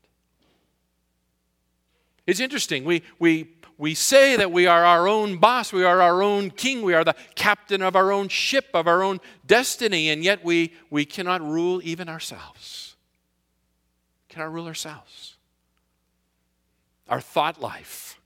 It's 2.28 2.40
interesting. 2.40 2.84
We, 2.84 3.04
we, 3.20 3.50
we 3.78 3.94
say 3.94 4.36
that 4.36 4.52
we 4.52 4.68
are 4.68 4.84
our 4.86 5.08
own 5.08 5.38
boss, 5.38 5.74
we 5.74 5.84
are 5.84 6.02
our 6.02 6.24
own 6.24 6.50
king, 6.50 6.82
we 6.82 6.94
are 6.94 7.04
the 7.04 7.16
captain 7.36 7.82
of 7.82 7.96
our 7.96 8.12
own 8.12 8.30
ship, 8.30 8.68
of 8.74 8.88
our 8.88 9.04
own 9.04 9.20
destiny, 9.46 10.10
and 10.10 10.24
yet 10.24 10.44
we, 10.44 10.74
we 10.90 11.06
cannot 11.06 11.42
rule 11.42 11.82
even 11.84 12.08
ourselves. 12.10 12.96
Cannot 14.30 14.54
rule 14.54 14.68
ourselves. 14.68 15.36
Our 17.10 17.22
thought 17.22 17.62
life 17.62 18.20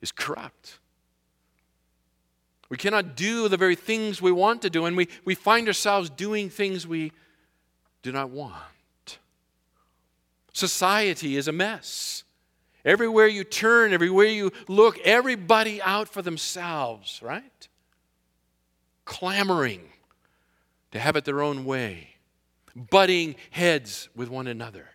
is 0.00 0.10
corrupt. 0.12 0.78
We 2.68 2.76
cannot 2.76 3.16
do 3.16 3.48
the 3.48 3.56
very 3.56 3.76
things 3.76 4.20
we 4.20 4.32
want 4.32 4.62
to 4.62 4.70
do, 4.70 4.86
and 4.86 4.96
we, 4.96 5.08
we 5.24 5.34
find 5.34 5.68
ourselves 5.68 6.10
doing 6.10 6.50
things 6.50 6.86
we 6.86 7.12
do 8.02 8.10
not 8.10 8.30
want. 8.30 9.18
Society 10.52 11.36
is 11.36 11.48
a 11.48 11.52
mess. 11.52 12.24
Everywhere 12.86 13.26
you 13.26 13.42
turn, 13.42 13.92
everywhere 13.92 14.28
you 14.28 14.52
look, 14.68 14.96
everybody 15.00 15.82
out 15.82 16.08
for 16.08 16.22
themselves, 16.22 17.20
right? 17.20 17.68
Clamoring 19.04 19.82
to 20.92 21.00
have 21.00 21.16
it 21.16 21.24
their 21.24 21.42
own 21.42 21.64
way, 21.64 22.10
butting 22.76 23.34
heads 23.50 24.08
with 24.14 24.30
one 24.30 24.46
another. 24.46 24.86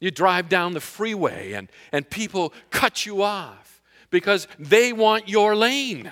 You 0.00 0.10
drive 0.10 0.48
down 0.48 0.74
the 0.74 0.80
freeway 0.80 1.52
and, 1.52 1.68
and 1.92 2.10
people 2.10 2.52
cut 2.70 3.06
you 3.06 3.22
off 3.22 3.80
because 4.10 4.48
they 4.58 4.92
want 4.92 5.28
your 5.28 5.54
lane. 5.54 6.10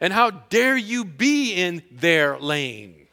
And 0.00 0.12
how 0.12 0.30
dare 0.30 0.76
you 0.76 1.04
be 1.04 1.54
in 1.54 1.82
their 1.90 2.38
lane? 2.38 3.08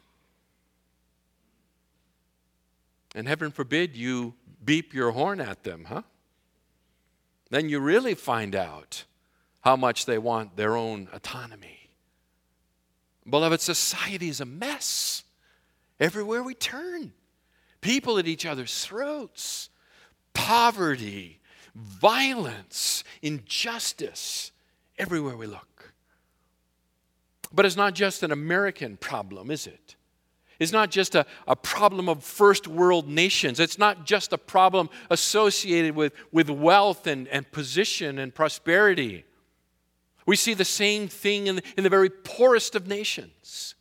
And 3.15 3.27
heaven 3.27 3.49
forbid 3.49 3.97
you 3.97 4.35
beep 4.63 4.93
your 4.93 5.11
horn 5.11 5.41
at 5.41 5.63
them, 5.63 5.85
huh? 5.89 6.03
Then 7.49 7.69
you 7.69 7.79
really 7.79 8.13
find 8.13 8.55
out 8.55 9.05
how 9.61 9.75
much 9.75 10.05
they 10.05 10.17
want 10.17 10.55
their 10.55 10.75
own 10.75 11.09
autonomy. 11.13 11.89
Beloved, 13.29 13.59
society 13.59 14.29
is 14.29 14.39
a 14.39 14.45
mess 14.45 15.23
everywhere 15.99 16.41
we 16.41 16.53
turn. 16.53 17.11
People 17.81 18.17
at 18.17 18.27
each 18.27 18.45
other's 18.45 18.83
throats, 18.83 19.69
poverty, 20.33 21.39
violence, 21.75 23.03
injustice, 23.21 24.51
everywhere 24.97 25.35
we 25.35 25.47
look. 25.47 25.93
But 27.53 27.65
it's 27.65 27.75
not 27.75 27.93
just 27.93 28.23
an 28.23 28.31
American 28.31 28.97
problem, 28.97 29.51
is 29.51 29.67
it? 29.67 29.96
Is 30.59 30.71
not 30.71 30.91
just 30.91 31.15
a, 31.15 31.25
a 31.47 31.55
problem 31.55 32.09
of 32.09 32.23
first 32.23 32.67
world 32.67 33.07
nations. 33.07 33.59
It's 33.59 33.77
not 33.77 34.05
just 34.05 34.33
a 34.33 34.37
problem 34.37 34.89
associated 35.09 35.95
with, 35.95 36.13
with 36.31 36.49
wealth 36.49 37.07
and, 37.07 37.27
and 37.27 37.49
position 37.51 38.19
and 38.19 38.33
prosperity. 38.33 39.25
We 40.25 40.35
see 40.35 40.53
the 40.53 40.65
same 40.65 41.07
thing 41.07 41.47
in, 41.47 41.61
in 41.77 41.83
the 41.83 41.89
very 41.89 42.09
poorest 42.09 42.75
of 42.75 42.87
nations. 42.87 43.75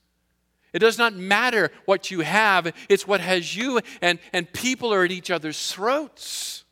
It 0.72 0.80
does 0.80 0.98
not 0.98 1.14
matter 1.14 1.70
what 1.86 2.10
you 2.10 2.20
have, 2.20 2.72
it's 2.88 3.06
what 3.06 3.20
has 3.20 3.56
you, 3.56 3.80
and, 4.02 4.18
and 4.32 4.52
people 4.52 4.92
are 4.92 5.04
at 5.04 5.10
each 5.10 5.30
other's 5.30 5.72
throats. 5.72 6.64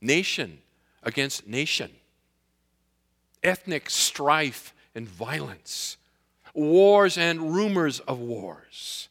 Nation 0.00 0.58
against 1.02 1.46
nation, 1.46 1.90
ethnic 3.42 3.88
strife 3.88 4.74
and 4.94 5.08
violence, 5.08 5.96
wars 6.58 7.16
and 7.16 7.54
rumors 7.54 8.00
of 8.00 8.18
wars 8.18 9.08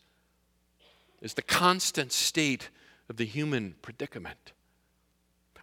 is 1.21 1.33
the 1.33 1.41
constant 1.41 2.11
state 2.11 2.69
of 3.09 3.17
the 3.17 3.25
human 3.25 3.75
predicament. 3.81 4.51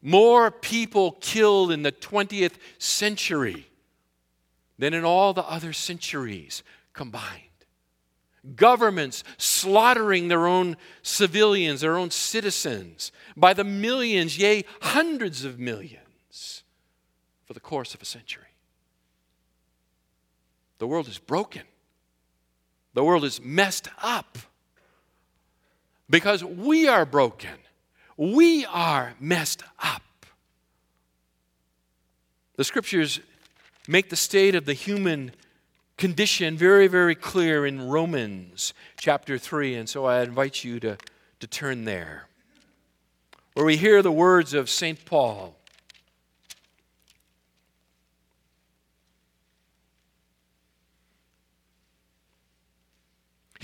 More 0.02 0.50
people 0.50 1.12
killed 1.20 1.70
in 1.70 1.82
the 1.82 1.92
20th 1.92 2.54
century 2.78 3.68
than 4.78 4.92
in 4.92 5.04
all 5.04 5.32
the 5.32 5.44
other 5.44 5.72
centuries 5.72 6.62
combined. 6.92 7.40
Governments 8.56 9.24
slaughtering 9.38 10.28
their 10.28 10.46
own 10.46 10.76
civilians, 11.02 11.80
their 11.80 11.96
own 11.96 12.10
citizens, 12.10 13.10
by 13.36 13.54
the 13.54 13.64
millions, 13.64 14.36
yea, 14.36 14.64
hundreds 14.82 15.44
of 15.44 15.58
millions, 15.58 16.64
for 17.46 17.54
the 17.54 17.60
course 17.60 17.94
of 17.94 18.02
a 18.02 18.04
century. 18.04 18.44
The 20.78 20.86
world 20.86 21.08
is 21.08 21.18
broken. 21.18 21.62
The 22.94 23.04
world 23.04 23.24
is 23.24 23.40
messed 23.42 23.88
up 24.00 24.38
because 26.08 26.44
we 26.44 26.88
are 26.88 27.04
broken. 27.04 27.50
We 28.16 28.64
are 28.66 29.14
messed 29.18 29.64
up. 29.82 30.02
The 32.56 32.64
scriptures 32.64 33.18
make 33.88 34.10
the 34.10 34.16
state 34.16 34.54
of 34.54 34.64
the 34.64 34.74
human 34.74 35.32
condition 35.96 36.56
very, 36.56 36.86
very 36.86 37.16
clear 37.16 37.66
in 37.66 37.88
Romans 37.88 38.72
chapter 38.96 39.38
3. 39.38 39.74
And 39.74 39.88
so 39.88 40.04
I 40.04 40.22
invite 40.22 40.62
you 40.62 40.78
to, 40.80 40.96
to 41.40 41.46
turn 41.48 41.84
there, 41.84 42.28
where 43.54 43.66
we 43.66 43.76
hear 43.76 44.02
the 44.02 44.12
words 44.12 44.54
of 44.54 44.70
St. 44.70 45.04
Paul. 45.04 45.56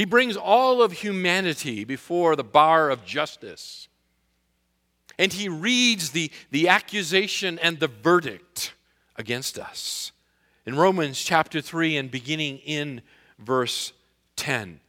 He 0.00 0.06
brings 0.06 0.34
all 0.34 0.80
of 0.80 0.92
humanity 0.92 1.84
before 1.84 2.34
the 2.34 2.42
bar 2.42 2.88
of 2.88 3.04
justice. 3.04 3.86
And 5.18 5.30
he 5.30 5.46
reads 5.46 6.12
the, 6.12 6.30
the 6.50 6.68
accusation 6.68 7.58
and 7.58 7.78
the 7.78 7.88
verdict 7.88 8.72
against 9.16 9.58
us. 9.58 10.12
In 10.64 10.74
Romans 10.74 11.22
chapter 11.22 11.60
3 11.60 11.98
and 11.98 12.10
beginning 12.10 12.60
in 12.64 13.02
verse 13.38 13.92
10, 14.36 14.80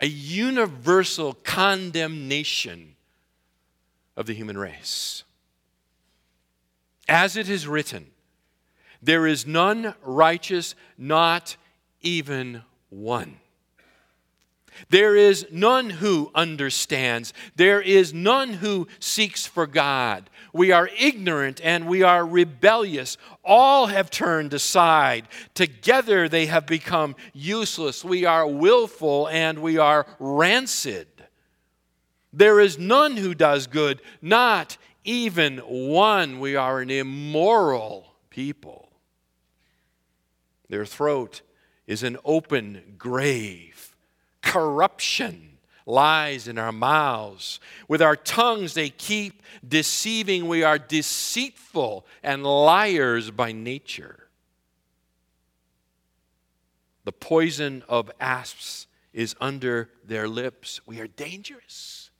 a 0.00 0.06
universal 0.06 1.34
condemnation 1.44 2.96
of 4.16 4.24
the 4.24 4.32
human 4.32 4.56
race. 4.56 5.24
As 7.06 7.36
it 7.36 7.50
is 7.50 7.68
written, 7.68 8.06
there 9.02 9.26
is 9.26 9.46
none 9.46 9.94
righteous, 10.02 10.74
not 10.96 11.58
even 12.00 12.62
one. 12.88 13.36
There 14.90 15.16
is 15.16 15.46
none 15.50 15.90
who 15.90 16.30
understands. 16.34 17.32
There 17.56 17.80
is 17.80 18.12
none 18.12 18.54
who 18.54 18.88
seeks 19.00 19.46
for 19.46 19.66
God. 19.66 20.28
We 20.52 20.72
are 20.72 20.90
ignorant 20.98 21.60
and 21.64 21.86
we 21.86 22.02
are 22.02 22.26
rebellious. 22.26 23.16
All 23.44 23.86
have 23.86 24.10
turned 24.10 24.52
aside. 24.52 25.28
Together 25.54 26.28
they 26.28 26.46
have 26.46 26.66
become 26.66 27.16
useless. 27.32 28.04
We 28.04 28.24
are 28.24 28.46
willful 28.46 29.28
and 29.28 29.60
we 29.60 29.78
are 29.78 30.06
rancid. 30.18 31.08
There 32.32 32.60
is 32.60 32.78
none 32.78 33.16
who 33.16 33.34
does 33.34 33.66
good, 33.66 34.00
not 34.20 34.76
even 35.04 35.58
one. 35.58 36.40
We 36.40 36.56
are 36.56 36.80
an 36.80 36.90
immoral 36.90 38.14
people. 38.30 38.88
Their 40.68 40.86
throat 40.86 41.42
is 41.86 42.02
an 42.02 42.16
open 42.24 42.94
grave 42.96 43.71
corruption 44.42 45.58
lies 45.86 46.48
in 46.48 46.58
our 46.58 46.72
mouths. 46.72 47.60
With 47.88 48.02
our 48.02 48.16
tongues, 48.16 48.74
they 48.74 48.90
keep 48.90 49.42
deceiving. 49.66 50.48
We 50.48 50.62
are 50.62 50.78
deceitful 50.78 52.06
and 52.22 52.44
liars 52.44 53.30
by 53.30 53.52
nature. 53.52 54.28
The 57.04 57.12
poison 57.12 57.82
of 57.88 58.10
asps 58.20 58.86
is 59.12 59.34
under 59.40 59.90
their 60.04 60.28
lips. 60.28 60.80
We 60.86 61.00
are 61.00 61.08
dangerous. 61.08 62.10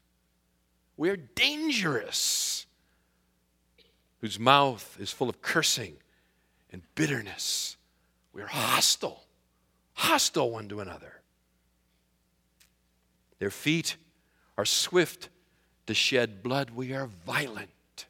We 0.96 1.08
are 1.10 1.16
dangerous. 1.16 2.66
Whose 4.20 4.38
mouth 4.38 4.96
is 5.00 5.10
full 5.10 5.28
of 5.28 5.40
cursing 5.42 5.96
and 6.70 6.82
bitterness. 6.94 7.76
We 8.32 8.42
are 8.42 8.46
hostile, 8.46 9.24
hostile 9.94 10.50
one 10.50 10.68
to 10.68 10.80
another. 10.80 11.21
Their 13.42 13.50
feet 13.50 13.96
are 14.56 14.64
swift 14.64 15.28
to 15.88 15.94
shed 15.94 16.44
blood. 16.44 16.70
We 16.70 16.92
are 16.94 17.08
violent. 17.26 18.06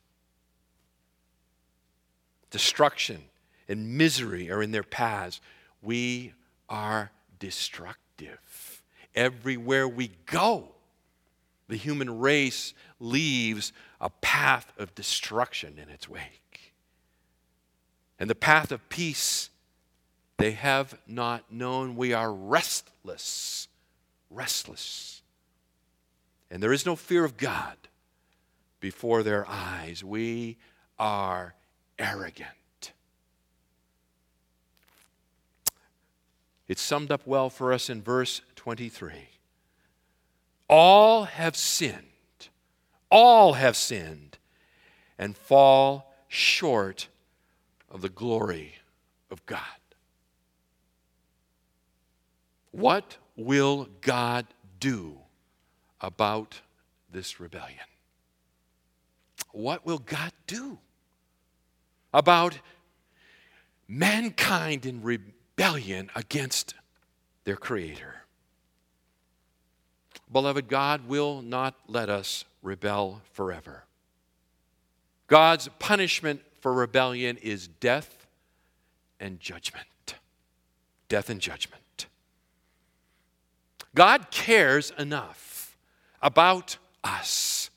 Destruction 2.50 3.22
and 3.66 3.96
misery 3.96 4.50
are 4.50 4.62
in 4.62 4.72
their 4.72 4.82
paths. 4.82 5.40
We 5.80 6.34
are 6.68 7.12
destructive. 7.38 8.82
Everywhere 9.14 9.88
we 9.88 10.10
go, 10.26 10.68
the 11.66 11.76
human 11.76 12.18
race 12.18 12.74
leaves 13.00 13.72
a 14.02 14.10
path 14.10 14.70
of 14.76 14.94
destruction 14.94 15.78
in 15.78 15.88
its 15.88 16.10
wake. 16.10 16.74
And 18.18 18.28
the 18.28 18.34
path 18.34 18.70
of 18.70 18.86
peace 18.90 19.48
they 20.36 20.50
have 20.50 20.94
not 21.06 21.50
known. 21.50 21.96
We 21.96 22.12
are 22.12 22.30
restless, 22.30 23.68
restless 24.28 25.21
and 26.52 26.62
there 26.62 26.72
is 26.72 26.84
no 26.84 26.94
fear 26.94 27.24
of 27.24 27.38
God 27.38 27.76
before 28.78 29.22
their 29.22 29.48
eyes. 29.48 30.04
We 30.04 30.58
are 30.98 31.54
arrogant. 31.98 32.92
It's 36.68 36.82
summed 36.82 37.10
up 37.10 37.26
well 37.26 37.48
for 37.48 37.72
us 37.72 37.88
in 37.88 38.02
verse 38.02 38.42
23. 38.56 39.30
All 40.68 41.24
have 41.24 41.56
sinned, 41.56 42.50
all 43.10 43.54
have 43.54 43.76
sinned, 43.76 44.36
and 45.18 45.34
fall 45.34 46.14
short 46.28 47.08
of 47.90 48.02
the 48.02 48.10
glory 48.10 48.74
of 49.30 49.44
God. 49.46 49.60
What 52.72 53.16
will 53.36 53.88
God 54.02 54.46
do 54.78 55.21
about 56.02 56.60
this 57.10 57.40
rebellion. 57.40 57.78
What 59.52 59.86
will 59.86 59.98
God 59.98 60.32
do 60.46 60.78
about 62.12 62.58
mankind 63.86 64.84
in 64.84 65.02
rebellion 65.02 66.10
against 66.14 66.74
their 67.44 67.56
Creator? 67.56 68.16
Beloved, 70.30 70.68
God 70.68 71.06
will 71.06 71.42
not 71.42 71.74
let 71.86 72.08
us 72.08 72.44
rebel 72.62 73.20
forever. 73.32 73.84
God's 75.26 75.68
punishment 75.78 76.40
for 76.60 76.72
rebellion 76.72 77.36
is 77.36 77.68
death 77.68 78.26
and 79.20 79.38
judgment. 79.38 79.86
Death 81.08 81.28
and 81.28 81.40
judgment. 81.40 82.06
God 83.94 84.30
cares 84.30 84.90
enough 84.98 85.51
about 86.22 86.78
us, 87.02 87.70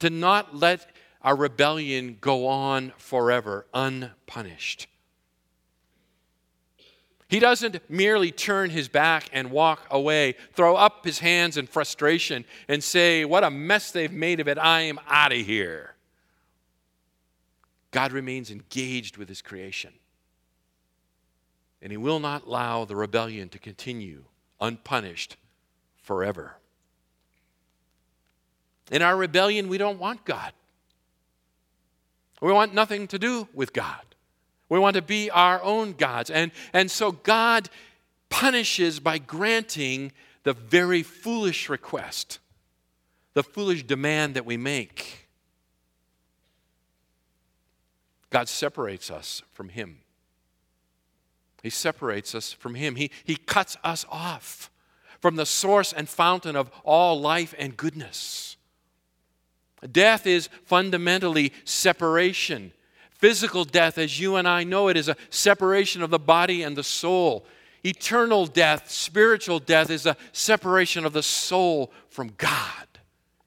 to 0.00 0.10
not 0.10 0.56
let 0.56 0.86
our 1.22 1.36
rebellion 1.36 2.18
go 2.20 2.46
on 2.46 2.92
forever 2.98 3.66
unpunished. 3.72 4.86
He 7.28 7.40
doesn't 7.40 7.78
merely 7.90 8.30
turn 8.30 8.70
his 8.70 8.88
back 8.88 9.28
and 9.32 9.50
walk 9.50 9.86
away, 9.90 10.36
throw 10.52 10.76
up 10.76 11.04
his 11.04 11.18
hands 11.18 11.56
in 11.56 11.66
frustration, 11.66 12.44
and 12.68 12.84
say, 12.84 13.24
What 13.24 13.42
a 13.42 13.50
mess 13.50 13.90
they've 13.90 14.12
made 14.12 14.40
of 14.40 14.48
it, 14.48 14.58
I 14.58 14.82
am 14.82 15.00
out 15.08 15.32
of 15.32 15.38
here. 15.38 15.94
God 17.90 18.12
remains 18.12 18.50
engaged 18.50 19.16
with 19.16 19.28
his 19.28 19.40
creation. 19.40 19.92
And 21.80 21.92
he 21.92 21.96
will 21.96 22.20
not 22.20 22.46
allow 22.46 22.84
the 22.84 22.96
rebellion 22.96 23.48
to 23.50 23.58
continue 23.58 24.24
unpunished 24.60 25.36
forever. 26.02 26.56
In 28.90 29.02
our 29.02 29.16
rebellion, 29.16 29.68
we 29.68 29.78
don't 29.78 29.98
want 29.98 30.24
God. 30.24 30.52
We 32.40 32.52
want 32.52 32.74
nothing 32.74 33.06
to 33.08 33.18
do 33.18 33.48
with 33.54 33.72
God. 33.72 34.02
We 34.68 34.78
want 34.78 34.96
to 34.96 35.02
be 35.02 35.30
our 35.30 35.62
own 35.62 35.92
gods. 35.92 36.30
And, 36.30 36.50
and 36.72 36.90
so 36.90 37.12
God 37.12 37.70
punishes 38.28 39.00
by 39.00 39.18
granting 39.18 40.12
the 40.42 40.52
very 40.52 41.02
foolish 41.02 41.68
request, 41.68 42.38
the 43.32 43.42
foolish 43.42 43.82
demand 43.84 44.34
that 44.34 44.44
we 44.44 44.56
make. 44.56 45.28
God 48.30 48.48
separates 48.48 49.10
us 49.10 49.42
from 49.52 49.70
Him. 49.70 49.98
He 51.62 51.70
separates 51.70 52.34
us 52.34 52.52
from 52.52 52.74
Him. 52.74 52.96
He, 52.96 53.10
he 53.24 53.36
cuts 53.36 53.76
us 53.82 54.04
off 54.10 54.70
from 55.20 55.36
the 55.36 55.46
source 55.46 55.92
and 55.92 56.08
fountain 56.08 56.56
of 56.56 56.70
all 56.84 57.18
life 57.18 57.54
and 57.58 57.76
goodness. 57.76 58.56
Death 59.90 60.26
is 60.26 60.48
fundamentally 60.64 61.52
separation. 61.64 62.72
Physical 63.10 63.64
death, 63.64 63.98
as 63.98 64.18
you 64.18 64.36
and 64.36 64.46
I 64.48 64.64
know 64.64 64.88
it, 64.88 64.96
is 64.96 65.08
a 65.08 65.16
separation 65.30 66.02
of 66.02 66.10
the 66.10 66.18
body 66.18 66.62
and 66.62 66.76
the 66.76 66.82
soul. 66.82 67.44
Eternal 67.84 68.46
death, 68.46 68.90
spiritual 68.90 69.58
death, 69.58 69.90
is 69.90 70.06
a 70.06 70.16
separation 70.32 71.04
of 71.04 71.12
the 71.12 71.22
soul 71.22 71.92
from 72.08 72.32
God, 72.38 72.86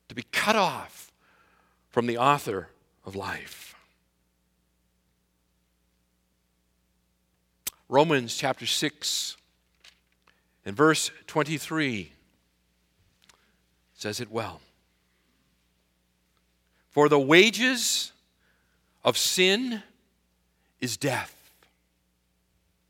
to 0.10 0.16
be 0.16 0.24
cut 0.32 0.56
off 0.56 1.12
from 1.90 2.06
the 2.06 2.18
author 2.18 2.70
of 3.06 3.16
life. 3.16 3.76
Romans 7.90 8.36
chapter 8.36 8.66
6 8.66 9.38
and 10.66 10.76
verse 10.76 11.10
23 11.28 12.12
says 13.96 14.20
it 14.20 14.30
well. 14.30 14.60
For 16.98 17.10
the 17.10 17.20
wages 17.20 18.12
of 19.04 19.20
sin 19.20 19.84
is 20.82 20.98
death. 20.98 21.32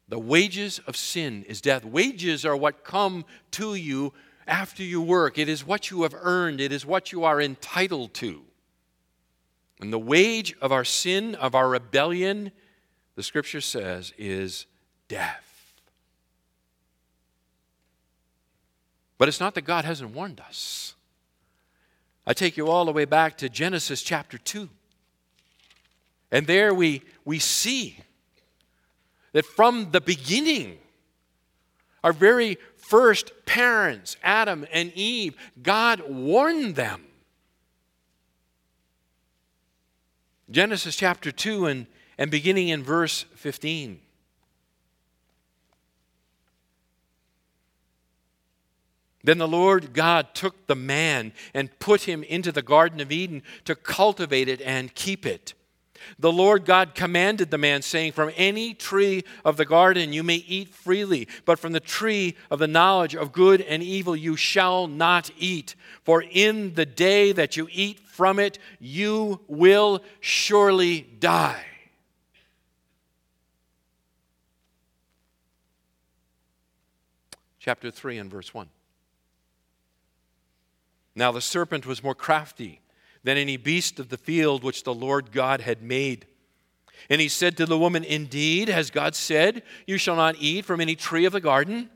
The 0.07 0.17
wages 0.17 0.79
of 0.87 0.95
sin 0.95 1.43
is 1.43 1.59
death. 1.59 1.83
Wages 1.83 2.45
are 2.45 2.55
what 2.55 2.85
come 2.85 3.25
to 3.51 3.75
you 3.75 4.13
after 4.47 4.81
you 4.81 5.01
work, 5.01 5.37
it 5.37 5.49
is 5.49 5.67
what 5.67 5.91
you 5.91 6.03
have 6.03 6.15
earned, 6.17 6.61
it 6.61 6.71
is 6.71 6.85
what 6.85 7.11
you 7.11 7.25
are 7.25 7.41
entitled 7.41 8.13
to. 8.13 8.43
And 9.81 9.91
the 9.91 9.99
wage 9.99 10.55
of 10.61 10.71
our 10.71 10.85
sin, 10.85 11.35
of 11.35 11.53
our 11.53 11.67
rebellion, 11.67 12.53
the 13.15 13.23
scripture 13.23 13.59
says, 13.59 14.13
is 14.17 14.67
death. 15.09 15.73
But 19.17 19.27
it's 19.27 19.41
not 19.41 19.53
that 19.55 19.63
God 19.63 19.83
hasn't 19.83 20.15
warned 20.15 20.39
us. 20.39 20.93
I 22.27 22.33
take 22.33 22.57
you 22.57 22.67
all 22.67 22.83
the 22.83 22.91
way 22.91 23.05
back 23.05 23.37
to 23.37 23.47
Genesis 23.47 24.03
chapter 24.03 24.37
2. 24.37 24.67
And 26.29 26.45
there 26.45 26.73
we, 26.73 27.01
we 27.23 27.39
see 27.39 27.99
that 29.31 29.45
from 29.45 29.91
the 29.91 30.01
beginning, 30.01 30.77
our 32.03 32.11
very 32.11 32.57
first 32.75 33.31
parents, 33.45 34.17
Adam 34.21 34.67
and 34.73 34.91
Eve, 34.93 35.37
God 35.63 36.01
warned 36.09 36.75
them. 36.75 37.05
Genesis 40.51 40.97
chapter 40.97 41.31
2 41.31 41.65
and, 41.65 41.87
and 42.17 42.29
beginning 42.29 42.67
in 42.67 42.83
verse 42.83 43.23
15. 43.35 44.01
Then 49.23 49.39
the 49.39 49.47
Lord 49.47 49.93
God 49.93 50.34
took 50.34 50.67
the 50.67 50.75
man 50.75 51.34
and 51.53 51.77
put 51.80 52.03
him 52.03 52.23
into 52.23 52.51
the 52.51 52.62
Garden 52.62 52.99
of 52.99 53.12
Eden 53.12 53.43
to 53.65 53.75
cultivate 53.75 54.47
it 54.47 54.62
and 54.62 54.93
keep 54.93 55.25
it. 55.25 55.53
The 56.19 56.32
Lord 56.32 56.65
God 56.65 56.95
commanded 56.95 57.51
the 57.51 57.58
man, 57.58 57.82
saying, 57.82 58.13
From 58.13 58.32
any 58.36 58.73
tree 58.73 59.23
of 59.43 59.58
the 59.58 59.65
garden 59.65 60.13
you 60.13 60.23
may 60.23 60.36
eat 60.36 60.69
freely, 60.69 61.27
but 61.45 61.60
from 61.60 61.73
the 61.73 61.80
tree 61.80 62.36
of 62.49 62.60
the 62.60 62.67
knowledge 62.67 63.15
of 63.15 63.32
good 63.32 63.62
and 63.62 63.84
evil 63.84 64.15
you 64.15 64.36
shall 64.36 64.88
not 64.88 65.32
eat. 65.38 65.75
For 66.03 66.23
in 66.23 66.75
the 66.75 66.86
day 66.86 67.32
that 67.32 67.58
you 67.58 67.67
eat 67.71 67.99
from 67.99 68.39
it, 68.39 68.60
you 68.80 69.41
will 69.47 70.03
surely 70.19 71.01
die. 71.19 71.63
Chapter 77.60 77.91
3 77.91 78.17
and 78.19 78.32
verse 78.32 78.53
1. 78.53 78.69
Now 81.17 81.32
the 81.32 81.41
serpent 81.41 81.88
was 81.88 82.03
more 82.03 82.13
crafty 82.13 82.80
than 83.23 83.38
any 83.38 83.58
beast 83.58 83.99
of 83.99 84.10
the 84.10 84.19
field 84.19 84.63
which 84.63 84.84
the 84.84 84.93
Lord 84.93 85.32
God 85.32 85.62
had 85.62 85.82
made. 85.82 86.27
And 87.10 87.19
he 87.19 87.27
said 87.27 87.58
to 87.58 87.65
the 87.65 87.77
woman, 87.77 88.03
Indeed, 88.03 88.69
has 88.69 88.91
God 88.91 89.15
said, 89.15 89.63
You 89.88 89.97
shall 89.97 90.15
not 90.15 90.36
eat 90.39 90.63
from 90.63 90.80
any 90.80 90.95
tree 90.95 91.25
of 91.25 91.34
the 91.34 91.41
garden? 91.41 91.89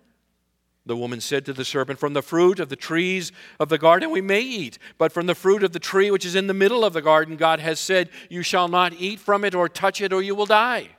The 0.88 0.98
woman 0.98 1.22
said 1.22 1.46
to 1.46 1.54
the 1.54 1.64
serpent, 1.64 2.00
From 2.00 2.14
the 2.14 2.24
fruit 2.24 2.60
of 2.60 2.70
the 2.70 2.76
trees 2.76 3.32
of 3.60 3.70
the 3.70 3.78
garden 3.78 4.10
we 4.10 4.22
may 4.22 4.42
eat, 4.42 4.80
but 4.98 5.12
from 5.12 5.28
the 5.28 5.36
fruit 5.36 5.64
of 5.64 5.72
the 5.72 5.80
tree 5.80 6.10
which 6.10 6.26
is 6.26 6.34
in 6.34 6.48
the 6.48 6.54
middle 6.56 6.84
of 6.84 6.94
the 6.94 7.02
garden, 7.04 7.38
God 7.38 7.60
has 7.60 7.80
said, 7.80 8.10
You 8.28 8.42
shall 8.42 8.68
not 8.68 8.94
eat 8.94 9.20
from 9.20 9.46
it 9.46 9.54
or 9.54 9.70
touch 9.70 10.02
it, 10.02 10.12
or 10.12 10.24
you 10.24 10.34
will 10.34 10.48
die. 10.48 10.90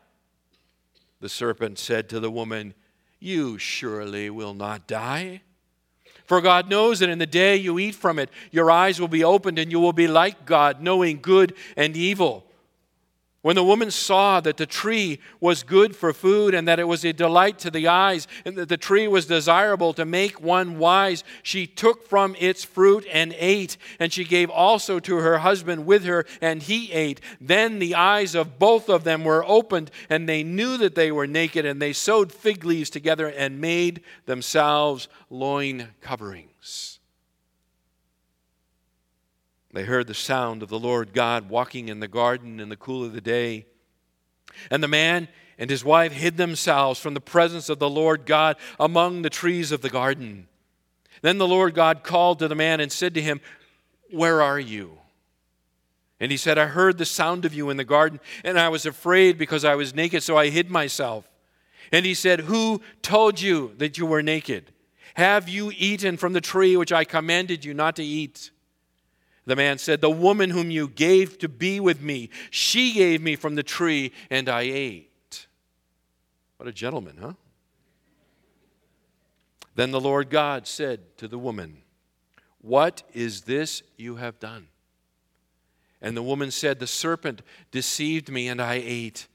The 1.18 1.28
serpent 1.28 1.76
said 1.76 2.08
to 2.10 2.20
the 2.20 2.30
woman, 2.30 2.74
You 3.18 3.58
surely 3.58 4.30
will 4.30 4.54
not 4.54 4.86
die. 4.86 5.42
For 6.26 6.40
God 6.40 6.68
knows 6.68 7.00
that 7.00 7.08
in 7.08 7.18
the 7.18 7.26
day 7.26 7.56
you 7.56 7.78
eat 7.78 7.94
from 7.94 8.18
it, 8.18 8.30
your 8.50 8.70
eyes 8.70 9.00
will 9.00 9.08
be 9.08 9.24
opened 9.24 9.58
and 9.58 9.70
you 9.70 9.80
will 9.80 9.92
be 9.92 10.08
like 10.08 10.46
God, 10.46 10.80
knowing 10.80 11.20
good 11.20 11.54
and 11.76 11.96
evil. 11.96 12.44
When 13.42 13.56
the 13.56 13.64
woman 13.64 13.90
saw 13.90 14.40
that 14.40 14.56
the 14.56 14.66
tree 14.66 15.18
was 15.40 15.64
good 15.64 15.96
for 15.96 16.12
food 16.12 16.54
and 16.54 16.68
that 16.68 16.78
it 16.78 16.86
was 16.86 17.04
a 17.04 17.12
delight 17.12 17.58
to 17.60 17.72
the 17.72 17.88
eyes 17.88 18.28
and 18.44 18.54
that 18.56 18.68
the 18.68 18.76
tree 18.76 19.08
was 19.08 19.26
desirable 19.26 19.92
to 19.94 20.04
make 20.04 20.40
one 20.40 20.78
wise, 20.78 21.24
she 21.42 21.66
took 21.66 22.08
from 22.08 22.36
its 22.38 22.62
fruit 22.62 23.04
and 23.12 23.34
ate. 23.36 23.76
And 23.98 24.12
she 24.12 24.22
gave 24.22 24.48
also 24.48 25.00
to 25.00 25.16
her 25.16 25.38
husband 25.38 25.86
with 25.86 26.04
her, 26.04 26.24
and 26.40 26.62
he 26.62 26.92
ate. 26.92 27.20
Then 27.40 27.80
the 27.80 27.96
eyes 27.96 28.36
of 28.36 28.60
both 28.60 28.88
of 28.88 29.02
them 29.02 29.24
were 29.24 29.44
opened, 29.44 29.90
and 30.08 30.28
they 30.28 30.44
knew 30.44 30.76
that 30.78 30.94
they 30.94 31.10
were 31.10 31.26
naked, 31.26 31.66
and 31.66 31.82
they 31.82 31.92
sewed 31.92 32.30
fig 32.32 32.64
leaves 32.64 32.90
together 32.90 33.26
and 33.26 33.60
made 33.60 34.02
themselves 34.26 35.08
loin 35.30 35.88
coverings. 36.00 36.91
They 39.72 39.84
heard 39.84 40.06
the 40.06 40.14
sound 40.14 40.62
of 40.62 40.68
the 40.68 40.78
Lord 40.78 41.14
God 41.14 41.48
walking 41.48 41.88
in 41.88 42.00
the 42.00 42.08
garden 42.08 42.60
in 42.60 42.68
the 42.68 42.76
cool 42.76 43.04
of 43.04 43.12
the 43.12 43.20
day. 43.20 43.66
And 44.70 44.82
the 44.82 44.88
man 44.88 45.28
and 45.58 45.70
his 45.70 45.84
wife 45.84 46.12
hid 46.12 46.36
themselves 46.36 47.00
from 47.00 47.14
the 47.14 47.20
presence 47.20 47.68
of 47.68 47.78
the 47.78 47.88
Lord 47.88 48.26
God 48.26 48.56
among 48.78 49.22
the 49.22 49.30
trees 49.30 49.72
of 49.72 49.80
the 49.80 49.88
garden. 49.88 50.48
Then 51.22 51.38
the 51.38 51.48
Lord 51.48 51.74
God 51.74 52.04
called 52.04 52.40
to 52.40 52.48
the 52.48 52.54
man 52.54 52.80
and 52.80 52.92
said 52.92 53.14
to 53.14 53.22
him, 53.22 53.40
Where 54.10 54.42
are 54.42 54.60
you? 54.60 54.98
And 56.20 56.30
he 56.30 56.36
said, 56.36 56.58
I 56.58 56.66
heard 56.66 56.98
the 56.98 57.04
sound 57.04 57.44
of 57.44 57.52
you 57.52 57.68
in 57.70 57.76
the 57.76 57.84
garden, 57.84 58.20
and 58.44 58.56
I 58.56 58.68
was 58.68 58.86
afraid 58.86 59.38
because 59.38 59.64
I 59.64 59.74
was 59.74 59.92
naked, 59.92 60.22
so 60.22 60.36
I 60.36 60.50
hid 60.50 60.70
myself. 60.70 61.28
And 61.90 62.06
he 62.06 62.14
said, 62.14 62.40
Who 62.40 62.80
told 63.02 63.40
you 63.40 63.74
that 63.78 63.98
you 63.98 64.06
were 64.06 64.22
naked? 64.22 64.72
Have 65.14 65.48
you 65.48 65.72
eaten 65.76 66.16
from 66.16 66.32
the 66.32 66.40
tree 66.40 66.76
which 66.76 66.92
I 66.92 67.02
commanded 67.02 67.64
you 67.64 67.74
not 67.74 67.96
to 67.96 68.04
eat? 68.04 68.51
The 69.44 69.56
man 69.56 69.78
said, 69.78 70.00
The 70.00 70.10
woman 70.10 70.50
whom 70.50 70.70
you 70.70 70.88
gave 70.88 71.38
to 71.38 71.48
be 71.48 71.80
with 71.80 72.00
me, 72.00 72.30
she 72.50 72.92
gave 72.92 73.20
me 73.22 73.36
from 73.36 73.54
the 73.54 73.62
tree, 73.62 74.12
and 74.30 74.48
I 74.48 74.62
ate. 74.62 75.46
What 76.56 76.68
a 76.68 76.72
gentleman, 76.72 77.16
huh? 77.20 77.32
Then 79.74 79.90
the 79.90 80.00
Lord 80.00 80.30
God 80.30 80.66
said 80.66 81.16
to 81.16 81.26
the 81.26 81.38
woman, 81.38 81.78
What 82.60 83.02
is 83.12 83.42
this 83.42 83.82
you 83.96 84.16
have 84.16 84.38
done? 84.38 84.68
And 86.00 86.16
the 86.16 86.22
woman 86.22 86.50
said, 86.50 86.78
The 86.78 86.86
serpent 86.86 87.42
deceived 87.70 88.28
me, 88.28 88.48
and 88.48 88.60
I 88.60 88.82
ate. 88.84 89.28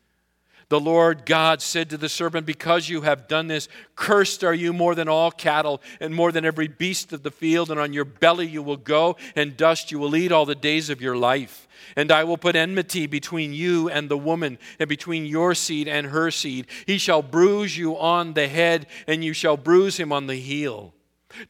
The 0.69 0.80
Lord 0.80 1.25
God 1.25 1.62
said 1.62 1.89
to 1.91 1.97
the 1.97 2.10
serpent, 2.10 2.45
Because 2.45 2.89
you 2.89 3.01
have 3.01 3.30
done 3.30 3.47
this, 3.47 3.69
cursed 3.95 4.43
are 4.43 4.53
you 4.53 4.73
more 4.73 4.95
than 4.95 5.08
all 5.08 5.32
cattle 5.32 5.82
and 6.01 6.13
more 6.13 6.34
than 6.34 6.43
every 6.43 6.67
beast 6.67 7.13
of 7.13 7.23
the 7.23 7.32
field, 7.32 7.71
and 7.71 7.80
on 7.80 7.93
your 7.93 8.03
belly 8.03 8.47
you 8.47 8.62
will 8.62 8.75
go, 8.77 9.15
and 9.36 9.56
dust 9.56 9.91
you 9.91 9.99
will 9.99 10.15
eat 10.15 10.34
all 10.34 10.45
the 10.45 10.56
days 10.56 10.89
of 10.89 11.01
your 11.01 11.15
life. 11.15 11.69
And 11.95 12.12
I 12.12 12.25
will 12.25 12.38
put 12.38 12.58
enmity 12.58 13.08
between 13.08 13.53
you 13.53 13.89
and 13.89 14.10
the 14.10 14.17
woman, 14.17 14.58
and 14.77 14.89
between 14.89 15.25
your 15.25 15.56
seed 15.56 15.88
and 15.88 16.08
her 16.08 16.32
seed. 16.32 16.67
He 16.86 16.97
shall 16.97 17.21
bruise 17.21 17.77
you 17.77 17.97
on 17.97 18.34
the 18.34 18.49
head, 18.49 18.88
and 19.08 19.23
you 19.23 19.32
shall 19.32 19.56
bruise 19.56 19.95
him 19.97 20.12
on 20.12 20.27
the 20.27 20.36
heel. 20.36 20.93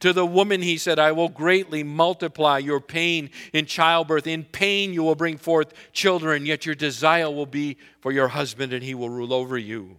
To 0.00 0.12
the 0.12 0.26
woman 0.26 0.60
he 0.60 0.76
said, 0.76 0.98
I 0.98 1.12
will 1.12 1.28
greatly 1.28 1.82
multiply 1.82 2.58
your 2.58 2.80
pain 2.80 3.30
in 3.52 3.66
childbirth. 3.66 4.26
In 4.26 4.44
pain 4.44 4.92
you 4.92 5.02
will 5.02 5.14
bring 5.14 5.36
forth 5.36 5.72
children, 5.92 6.46
yet 6.46 6.66
your 6.66 6.74
desire 6.74 7.30
will 7.30 7.46
be 7.46 7.76
for 8.00 8.10
your 8.10 8.28
husband, 8.28 8.72
and 8.72 8.82
he 8.82 8.94
will 8.94 9.10
rule 9.10 9.32
over 9.32 9.56
you. 9.56 9.96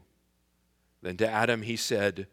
Then 1.02 1.18
to 1.18 1.30
Adam 1.30 1.62
he 1.62 1.78
said, 1.78 2.28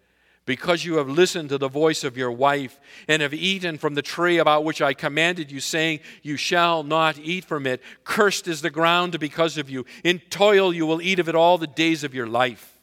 because 0.47 0.85
you 0.85 0.97
have 0.97 1.09
listened 1.09 1.49
to 1.49 1.59
the 1.59 1.69
voice 1.69 2.05
of 2.05 2.17
your 2.17 2.31
wife 2.31 2.81
and 3.09 3.21
have 3.21 3.35
eaten 3.35 3.79
from 3.79 3.95
the 3.95 4.03
tree 4.03 4.39
about 4.39 4.65
which 4.65 4.81
I 4.81 4.95
commanded 4.95 5.51
you, 5.51 5.59
saying, 5.61 6.01
You 6.23 6.37
shall 6.37 6.85
not 6.85 7.19
eat 7.19 7.45
from 7.45 7.67
it. 7.67 7.83
Cursed 8.05 8.47
is 8.47 8.63
the 8.63 8.71
ground 8.71 9.19
because 9.19 9.59
of 9.59 9.69
you. 9.69 9.85
In 10.05 10.21
toil 10.31 10.73
you 10.73 10.87
will 10.87 11.03
eat 11.03 11.19
of 11.19 11.29
it 11.29 11.35
all 11.35 11.59
the 11.59 11.67
days 11.67 12.05
of 12.05 12.15
your 12.15 12.29
life. 12.29 12.76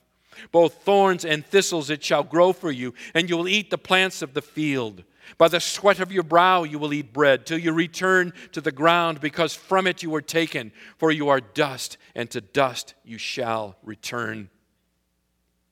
Both 0.52 0.84
thorns 0.84 1.26
and 1.26 1.46
thistles 1.46 1.90
it 1.90 2.04
shall 2.04 2.24
grow 2.24 2.54
for 2.54 2.72
you, 2.72 2.94
and 3.14 3.30
you 3.30 3.38
will 3.38 3.48
eat 3.48 3.70
the 3.70 3.78
plants 3.78 4.22
of 4.22 4.34
the 4.34 4.42
field. 4.42 5.04
By 5.38 5.48
the 5.48 5.60
sweat 5.60 6.00
of 6.00 6.12
your 6.12 6.24
brow 6.24 6.64
you 6.64 6.78
will 6.80 6.94
eat 6.94 7.14
bread, 7.14 7.46
till 7.46 7.58
you 7.58 7.72
return 7.72 8.34
to 8.52 8.62
the 8.62 8.72
ground, 8.72 9.22
because 9.22 9.54
from 9.54 9.88
it 9.88 10.04
you 10.04 10.10
were 10.10 10.22
taken, 10.22 10.72
for 10.98 11.12
you 11.12 11.30
are 11.30 11.42
dust, 11.42 11.98
and 12.16 12.30
to 12.32 12.42
dust 12.42 12.94
you 13.04 13.18
shall 13.18 13.78
return. 13.84 14.50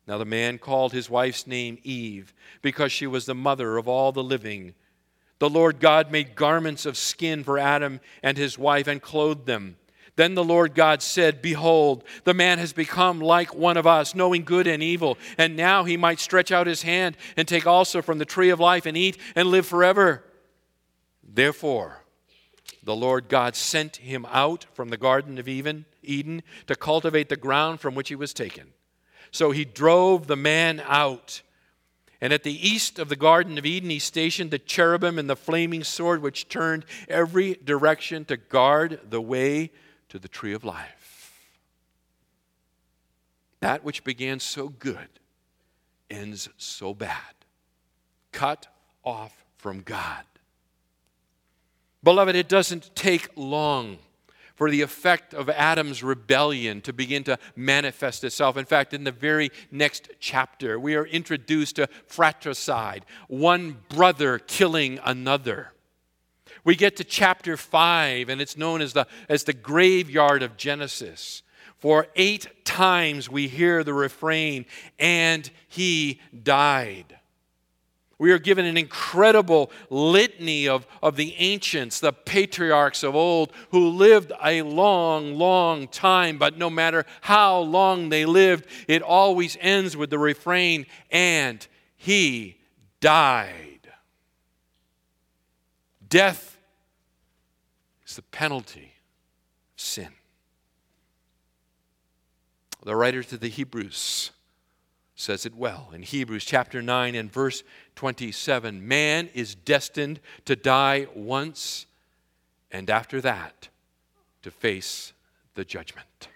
Now 0.07 0.17
the 0.17 0.25
man 0.25 0.57
called 0.57 0.93
his 0.93 1.09
wife's 1.09 1.45
name 1.47 1.77
Eve, 1.83 2.33
because 2.61 2.91
she 2.91 3.07
was 3.07 3.25
the 3.25 3.35
mother 3.35 3.77
of 3.77 3.87
all 3.87 4.11
the 4.11 4.23
living. 4.23 4.73
The 5.39 5.49
Lord 5.49 5.79
God 5.79 6.11
made 6.11 6.35
garments 6.35 6.85
of 6.85 6.97
skin 6.97 7.43
for 7.43 7.57
Adam 7.57 7.99
and 8.21 8.37
his 8.37 8.57
wife 8.57 8.87
and 8.87 9.01
clothed 9.01 9.47
them. 9.47 9.77
Then 10.15 10.35
the 10.35 10.43
Lord 10.43 10.75
God 10.75 11.01
said, 11.01 11.41
Behold, 11.41 12.03
the 12.25 12.33
man 12.33 12.59
has 12.59 12.73
become 12.73 13.19
like 13.19 13.55
one 13.55 13.77
of 13.77 13.87
us, 13.87 14.13
knowing 14.13 14.43
good 14.43 14.67
and 14.67 14.83
evil, 14.83 15.17
and 15.37 15.55
now 15.55 15.83
he 15.83 15.97
might 15.97 16.19
stretch 16.19 16.51
out 16.51 16.67
his 16.67 16.81
hand 16.81 17.15
and 17.37 17.47
take 17.47 17.65
also 17.65 18.01
from 18.01 18.17
the 18.17 18.25
tree 18.25 18.49
of 18.49 18.59
life 18.59 18.85
and 18.85 18.97
eat 18.97 19.17
and 19.35 19.49
live 19.49 19.65
forever. 19.65 20.23
Therefore, 21.23 22.01
the 22.83 22.95
Lord 22.95 23.29
God 23.29 23.55
sent 23.55 23.97
him 23.97 24.25
out 24.29 24.65
from 24.73 24.89
the 24.89 24.97
Garden 24.97 25.37
of 25.37 25.47
Eden, 25.47 25.85
to 26.67 26.75
cultivate 26.75 27.29
the 27.29 27.37
ground 27.37 27.79
from 27.79 27.95
which 27.95 28.09
he 28.09 28.15
was 28.15 28.33
taken. 28.33 28.73
So 29.31 29.51
he 29.51 29.63
drove 29.63 30.27
the 30.27 30.35
man 30.35 30.81
out. 30.85 31.41
And 32.19 32.33
at 32.33 32.43
the 32.43 32.67
east 32.67 32.99
of 32.99 33.07
the 33.07 33.15
Garden 33.15 33.57
of 33.57 33.65
Eden, 33.65 33.89
he 33.89 33.99
stationed 33.99 34.51
the 34.51 34.59
cherubim 34.59 35.17
and 35.17 35.29
the 35.29 35.35
flaming 35.35 35.83
sword, 35.83 36.21
which 36.21 36.49
turned 36.49 36.85
every 37.07 37.53
direction 37.63 38.25
to 38.25 38.37
guard 38.37 38.99
the 39.09 39.21
way 39.21 39.71
to 40.11 40.19
the 40.19 40.27
tree 40.27 40.53
of 40.53 40.65
life. 40.65 41.33
That 43.61 43.85
which 43.85 44.03
began 44.03 44.41
so 44.41 44.67
good 44.67 45.07
ends 46.09 46.49
so 46.57 46.93
bad, 46.93 47.33
cut 48.33 48.67
off 49.05 49.45
from 49.57 49.79
God. 49.79 50.25
Beloved, 52.03 52.35
it 52.35 52.49
doesn't 52.49 52.93
take 52.93 53.29
long 53.37 53.99
for 54.55 54.69
the 54.69 54.81
effect 54.81 55.33
of 55.33 55.49
Adam's 55.49 56.03
rebellion 56.03 56.81
to 56.81 56.91
begin 56.91 57.23
to 57.23 57.39
manifest 57.55 58.25
itself. 58.25 58.57
In 58.57 58.65
fact, 58.65 58.93
in 58.93 59.05
the 59.05 59.13
very 59.13 59.49
next 59.71 60.09
chapter, 60.19 60.77
we 60.77 60.95
are 60.95 61.05
introduced 61.05 61.77
to 61.77 61.87
fratricide, 62.05 63.05
one 63.29 63.77
brother 63.87 64.39
killing 64.39 64.99
another. 65.05 65.71
We 66.63 66.75
get 66.75 66.97
to 66.97 67.03
chapter 67.03 67.57
5, 67.57 68.29
and 68.29 68.39
it's 68.39 68.55
known 68.55 68.81
as 68.81 68.93
the, 68.93 69.07
as 69.27 69.43
the 69.45 69.53
graveyard 69.53 70.43
of 70.43 70.57
Genesis. 70.57 71.41
For 71.77 72.07
eight 72.15 72.63
times 72.63 73.29
we 73.29 73.47
hear 73.47 73.83
the 73.83 73.93
refrain, 73.93 74.65
and 74.99 75.49
he 75.67 76.21
died. 76.43 77.17
We 78.19 78.31
are 78.31 78.37
given 78.37 78.65
an 78.65 78.77
incredible 78.77 79.71
litany 79.89 80.67
of, 80.67 80.85
of 81.01 81.15
the 81.15 81.33
ancients, 81.39 81.99
the 81.99 82.13
patriarchs 82.13 83.01
of 83.01 83.15
old, 83.15 83.51
who 83.71 83.89
lived 83.89 84.31
a 84.43 84.61
long, 84.61 85.33
long 85.33 85.87
time. 85.87 86.37
But 86.37 86.55
no 86.55 86.69
matter 86.69 87.07
how 87.21 87.61
long 87.61 88.09
they 88.09 88.27
lived, 88.27 88.67
it 88.87 89.01
always 89.01 89.57
ends 89.59 89.97
with 89.97 90.11
the 90.11 90.19
refrain, 90.19 90.85
and 91.09 91.65
he 91.97 92.59
died. 92.99 93.91
Death 96.07 96.50
is 98.11 98.17
the 98.17 98.21
penalty 98.23 98.91
of 99.73 99.81
sin. 99.81 100.09
The 102.83 102.95
writer 102.95 103.23
to 103.23 103.37
the 103.37 103.47
Hebrews 103.47 104.31
says 105.15 105.45
it 105.45 105.55
well 105.55 105.91
in 105.93 106.01
Hebrews 106.01 106.43
chapter 106.43 106.81
9 106.81 107.15
and 107.15 107.31
verse 107.31 107.63
27. 107.95 108.85
Man 108.85 109.29
is 109.33 109.55
destined 109.55 110.19
to 110.43 110.57
die 110.57 111.07
once, 111.15 111.85
and 112.69 112.89
after 112.89 113.21
that, 113.21 113.69
to 114.41 114.51
face 114.51 115.13
the 115.53 115.63
judgment. 115.63 116.27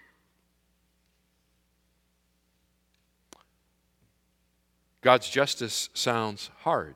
God's 5.02 5.28
justice 5.28 5.90
sounds 5.92 6.48
hard. 6.60 6.94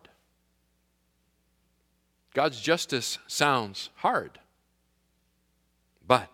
God's 2.33 2.61
justice 2.63 3.19
sounds 3.27 3.91
hard. 3.97 4.39
But 6.11 6.29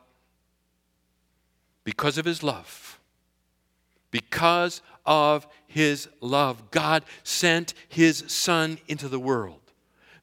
because 1.85 2.17
of 2.17 2.25
his 2.25 2.43
love, 2.43 2.99
because 4.11 4.81
of 5.05 5.47
his 5.67 6.09
love. 6.23 6.71
God 6.71 7.05
sent 7.23 7.75
his 7.87 8.25
Son 8.27 8.79
into 8.89 9.07
the 9.07 9.21
world, 9.21 9.61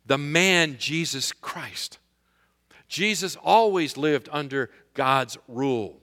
the 0.07 0.17
man 0.17 0.77
Jesus 0.79 1.31
Christ. 1.31 1.99
Jesus 2.87 3.35
always 3.35 3.95
lived 3.95 4.27
under 4.31 4.71
God's 4.95 5.37
rule. 5.47 6.01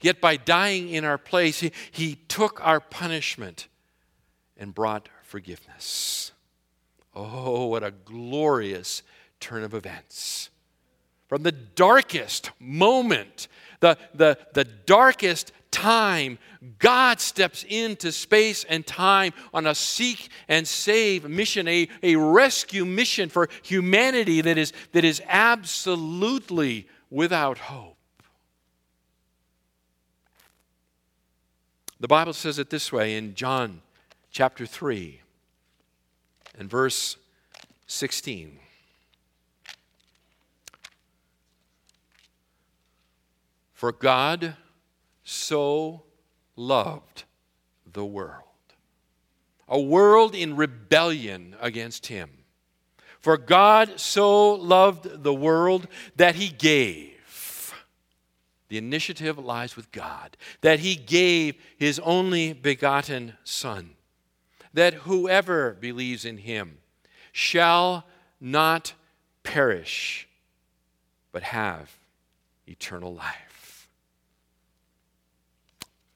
Yet 0.00 0.22
by 0.22 0.38
dying 0.38 0.88
in 0.88 1.04
our 1.04 1.18
place, 1.18 1.60
he, 1.60 1.70
he 1.90 2.14
took 2.28 2.66
our 2.66 2.80
punishment 2.80 3.68
and 4.56 4.74
brought 4.74 5.10
forgiveness. 5.22 6.32
Oh, 7.14 7.66
what 7.66 7.84
a 7.84 7.90
glorious 7.90 9.02
turn 9.38 9.64
of 9.64 9.74
events. 9.74 10.48
From 11.28 11.42
the 11.42 11.52
darkest 11.52 12.50
moment, 12.60 13.48
the, 13.80 13.98
the, 14.14 14.38
the 14.52 14.64
darkest 14.64 15.52
time, 15.70 16.38
God 16.78 17.20
steps 17.20 17.64
into 17.68 18.12
space 18.12 18.64
and 18.64 18.86
time 18.86 19.32
on 19.52 19.66
a 19.66 19.74
seek 19.74 20.28
and 20.48 20.66
save 20.66 21.28
mission, 21.28 21.66
a, 21.66 21.88
a 22.02 22.16
rescue 22.16 22.84
mission 22.84 23.28
for 23.28 23.48
humanity 23.62 24.40
that 24.40 24.56
is, 24.56 24.72
that 24.92 25.04
is 25.04 25.20
absolutely 25.26 26.86
without 27.10 27.58
hope. 27.58 27.96
The 32.00 32.08
Bible 32.08 32.34
says 32.34 32.58
it 32.58 32.70
this 32.70 32.92
way 32.92 33.16
in 33.16 33.34
John 33.34 33.80
chapter 34.30 34.66
3 34.66 35.20
and 36.58 36.68
verse 36.68 37.16
16. 37.86 38.58
For 43.74 43.92
God 43.92 44.56
so 45.24 46.04
loved 46.56 47.24
the 47.92 48.04
world. 48.04 48.40
A 49.68 49.80
world 49.80 50.34
in 50.34 50.56
rebellion 50.56 51.56
against 51.60 52.06
him. 52.06 52.30
For 53.18 53.36
God 53.36 53.98
so 53.98 54.52
loved 54.52 55.22
the 55.22 55.34
world 55.34 55.88
that 56.16 56.36
he 56.36 56.48
gave. 56.48 57.74
The 58.68 58.78
initiative 58.78 59.38
lies 59.38 59.76
with 59.76 59.90
God. 59.92 60.36
That 60.60 60.80
he 60.80 60.94
gave 60.94 61.56
his 61.76 61.98
only 62.00 62.52
begotten 62.52 63.34
Son. 63.42 63.90
That 64.72 64.94
whoever 64.94 65.72
believes 65.72 66.24
in 66.24 66.38
him 66.38 66.78
shall 67.32 68.04
not 68.40 68.94
perish, 69.42 70.28
but 71.32 71.42
have 71.42 71.96
eternal 72.66 73.14
life. 73.14 73.53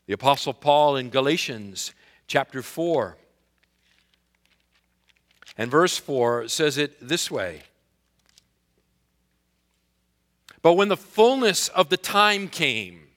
The 0.08 0.14
Apostle 0.14 0.54
Paul 0.54 0.96
in 0.96 1.10
Galatians 1.10 1.92
chapter 2.26 2.62
4 2.62 3.18
and 5.58 5.70
verse 5.70 5.98
4 5.98 6.48
says 6.48 6.78
it 6.78 6.96
this 7.06 7.30
way. 7.30 7.60
But 10.62 10.74
when 10.74 10.88
the 10.88 10.96
fullness 10.96 11.68
of 11.68 11.90
the 11.90 11.98
time 11.98 12.48
came, 12.48 13.08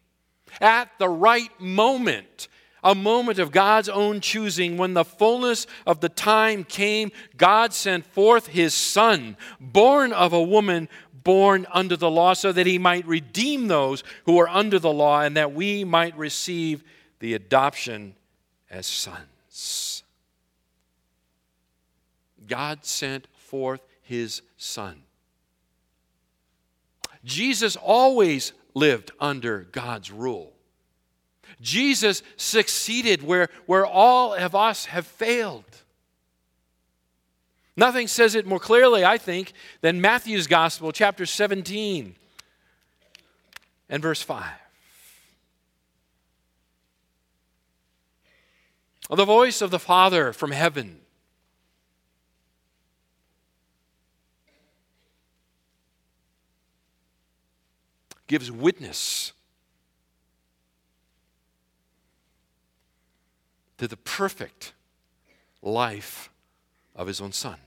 at 0.60 0.90
the 1.00 1.08
right 1.08 1.50
moment, 1.62 2.50
a 2.84 2.94
moment 2.94 3.40
of 3.40 3.54
God's 3.54 3.88
own 3.88 4.20
choosing, 4.20 4.76
when 4.76 4.94
the 4.94 5.06
fullness 5.06 5.68
of 5.88 6.02
the 6.02 6.10
time 6.10 6.66
came, 6.66 7.14
God 7.38 7.74
sent 7.74 8.06
forth 8.06 8.48
his 8.48 8.74
Son, 8.74 9.38
born 9.62 10.12
of 10.12 10.34
a 10.34 10.44
woman, 10.44 10.90
born 11.24 11.68
under 11.72 11.96
the 11.96 12.10
law 12.10 12.34
so 12.34 12.52
that 12.52 12.68
he 12.68 12.78
might 12.78 13.06
redeem 13.08 13.68
those 13.68 14.04
who 14.26 14.40
are 14.40 14.50
under 14.50 14.80
the 14.80 14.92
law 14.92 15.22
and 15.22 15.38
that 15.38 15.54
we 15.54 15.84
might 15.84 16.18
receive 16.18 16.84
the 17.20 17.34
adoption 17.34 18.16
as 18.70 18.88
sons. 18.88 20.04
God 22.48 22.84
sent 22.86 23.28
forth 23.34 23.82
his 24.02 24.42
Son. 24.58 25.04
Jesus 27.24 27.76
always 27.76 28.54
lived 28.74 29.12
under 29.20 29.68
God's 29.72 30.12
rule. 30.12 30.54
Jesus 31.62 32.24
succeeded 32.38 33.22
where, 33.24 33.50
where 33.68 33.86
all 33.86 34.34
of 34.34 34.56
us 34.56 34.86
have 34.86 35.06
failed. 35.06 35.64
Nothing 37.78 38.08
says 38.08 38.36
it 38.36 38.46
more 38.46 38.60
clearly, 38.60 39.06
I 39.06 39.18
think, 39.18 39.54
than 39.82 40.02
Matthew's 40.02 40.48
Gospel, 40.48 40.92
chapter 40.92 41.26
17 41.26 42.16
and 43.90 44.02
verse 44.02 44.22
5. 44.22 44.46
The 49.10 49.26
voice 49.26 49.62
of 49.62 49.72
the 49.72 49.80
Father 49.80 50.32
from 50.32 50.52
heaven. 50.52 51.00
Gives 58.28 58.50
witness 58.50 59.34
to 63.78 63.90
the 63.90 63.98
perfect 63.98 64.72
life 65.62 66.30
of 67.02 67.08
his 67.08 67.20
own 67.20 67.32
son. 67.32 67.58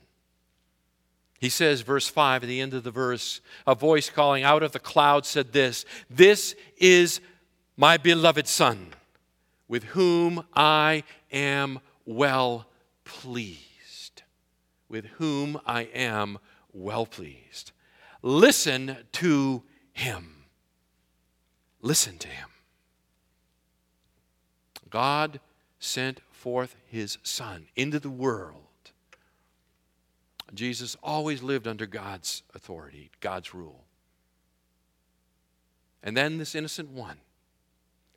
He 1.40 1.48
says, 1.48 1.80
verse 1.80 2.08
5, 2.08 2.44
at 2.44 2.46
the 2.46 2.60
end 2.60 2.72
of 2.72 2.84
the 2.84 2.90
verse, 2.92 3.40
a 3.66 3.74
voice 3.74 4.08
calling 4.08 4.44
out 4.44 4.62
of 4.62 4.72
the 4.72 4.78
cloud 4.78 5.26
said 5.26 5.52
this 5.52 5.84
This 6.08 6.54
is 6.78 7.20
my 7.76 7.96
beloved 7.96 8.46
Son, 8.46 8.94
with 9.66 9.82
whom 9.84 10.46
I 10.54 11.02
am 11.32 11.80
well 12.06 12.66
pleased. 13.04 14.22
With 14.88 15.06
whom 15.18 15.60
I 15.66 15.82
am 15.82 16.38
well 16.72 17.04
pleased. 17.04 17.72
Listen 18.22 18.96
to 19.12 19.64
him. 19.92 20.44
Listen 21.82 22.16
to 22.18 22.28
him. 22.28 22.48
God 24.88 25.40
sent 25.80 26.20
forth 26.30 26.76
his 26.86 27.18
Son 27.24 27.66
into 27.74 27.98
the 27.98 28.08
world. 28.08 28.63
Jesus 30.56 30.96
always 31.02 31.42
lived 31.42 31.66
under 31.66 31.86
God's 31.86 32.42
authority, 32.54 33.10
God's 33.20 33.54
rule. 33.54 33.84
And 36.02 36.16
then 36.16 36.38
this 36.38 36.54
innocent 36.54 36.90
one 36.90 37.16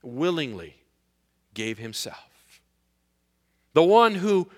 willingly 0.01 0.75
gave 1.53 1.77
himself. 1.77 2.61
The 3.73 3.83
one 3.83 4.15
who 4.15 4.49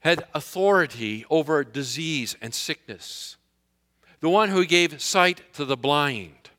had 0.00 0.24
authority 0.34 1.24
over 1.30 1.64
disease 1.64 2.36
and 2.40 2.54
sickness. 2.54 3.36
The 4.20 4.28
one 4.28 4.50
who 4.50 4.64
gave 4.64 5.00
sight 5.00 5.42
to 5.54 5.64
the 5.64 5.76
blind. 5.76 6.50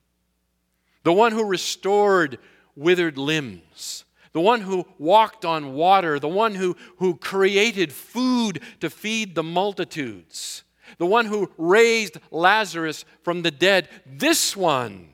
The 1.04 1.14
one 1.14 1.32
who 1.32 1.46
restored 1.46 2.40
withered 2.76 3.18
limbs 3.18 4.06
the 4.38 4.42
one 4.42 4.62
who 4.62 4.86
walked 5.00 5.46
on 5.46 5.74
water, 5.74 6.20
the 6.20 6.28
one 6.28 6.54
who, 6.54 6.78
who 6.98 7.16
created 7.16 7.92
food 7.92 8.62
to 8.80 8.88
feed 8.88 9.34
the 9.34 9.42
multitudes, 9.42 10.64
the 11.00 11.08
one 11.08 11.26
who 11.26 11.52
raised 11.58 12.20
Lazarus 12.30 13.04
from 13.24 13.42
the 13.42 13.50
dead. 13.50 13.90
This 14.06 14.56
one 14.56 15.10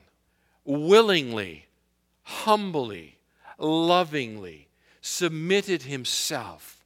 willingly, 0.66 1.64
humbly, 2.22 3.16
lovingly 3.56 4.68
submitted 5.00 5.84
himself 5.84 6.84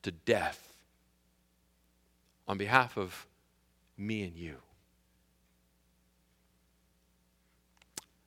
to 0.00 0.10
death 0.10 0.72
on 2.48 2.56
behalf 2.56 2.96
of 2.96 3.26
me 3.98 4.22
and 4.22 4.34
you. 4.34 4.56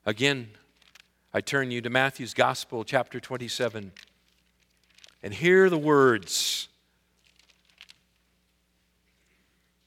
Again, 0.05 0.49
I 1.33 1.41
turn 1.41 1.69
you 1.69 1.79
to 1.81 1.89
Matthew's 1.89 2.33
Gospel, 2.33 2.83
chapter 2.83 3.19
27, 3.19 3.91
and 5.21 5.33
hear 5.33 5.69
the 5.69 5.77
words 5.77 6.69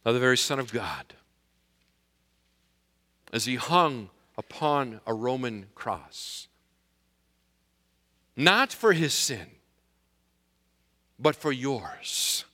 of 0.04 0.14
the 0.14 0.20
very 0.20 0.36
Son 0.36 0.60
of 0.60 0.72
God 0.72 1.14
as 3.32 3.46
he 3.46 3.56
hung 3.56 4.10
upon 4.38 5.00
a 5.04 5.12
Roman 5.12 5.66
cross. 5.74 6.46
Not 8.36 8.72
for 8.72 8.92
his 8.92 9.12
sin, 9.12 9.46
but 11.18 11.34
for 11.34 11.50
yours 11.50 12.44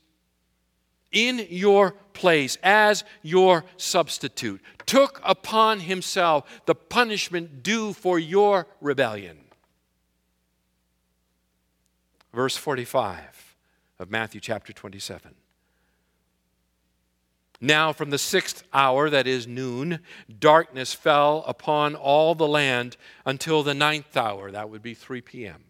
in 1.12 1.47
your 1.49 1.92
place 2.12 2.57
as 2.62 3.05
your 3.23 3.64
substitute, 3.77 4.61
took 4.87 5.21
upon 5.25 5.81
himself 5.81 6.62
the 6.66 6.75
punishment 6.75 7.62
due 7.62 7.92
for 7.92 8.18
your 8.18 8.66
rebellion. 8.81 9.38
Verse 12.33 12.57
45 12.57 13.57
of 13.99 14.11
Matthew 14.11 14.40
chapter 14.40 14.73
27. 14.73 15.35
Now, 17.61 17.92
from 17.92 18.11
the 18.11 18.18
sixth 18.18 18.62
hour, 18.73 19.11
that 19.11 19.27
is 19.27 19.49
noon, 19.49 19.99
darkness 20.38 20.94
fell 20.94 21.42
upon 21.47 21.97
all 21.97 22.37
the 22.37 22.47
land 22.47 22.97
until 23.27 23.64
the 23.64 23.75
ninth 23.75 24.16
hour, 24.16 24.53
that 24.53 24.71
would 24.71 24.83
be 24.83 24.94
3 24.94 25.21
p.m. 25.23 25.64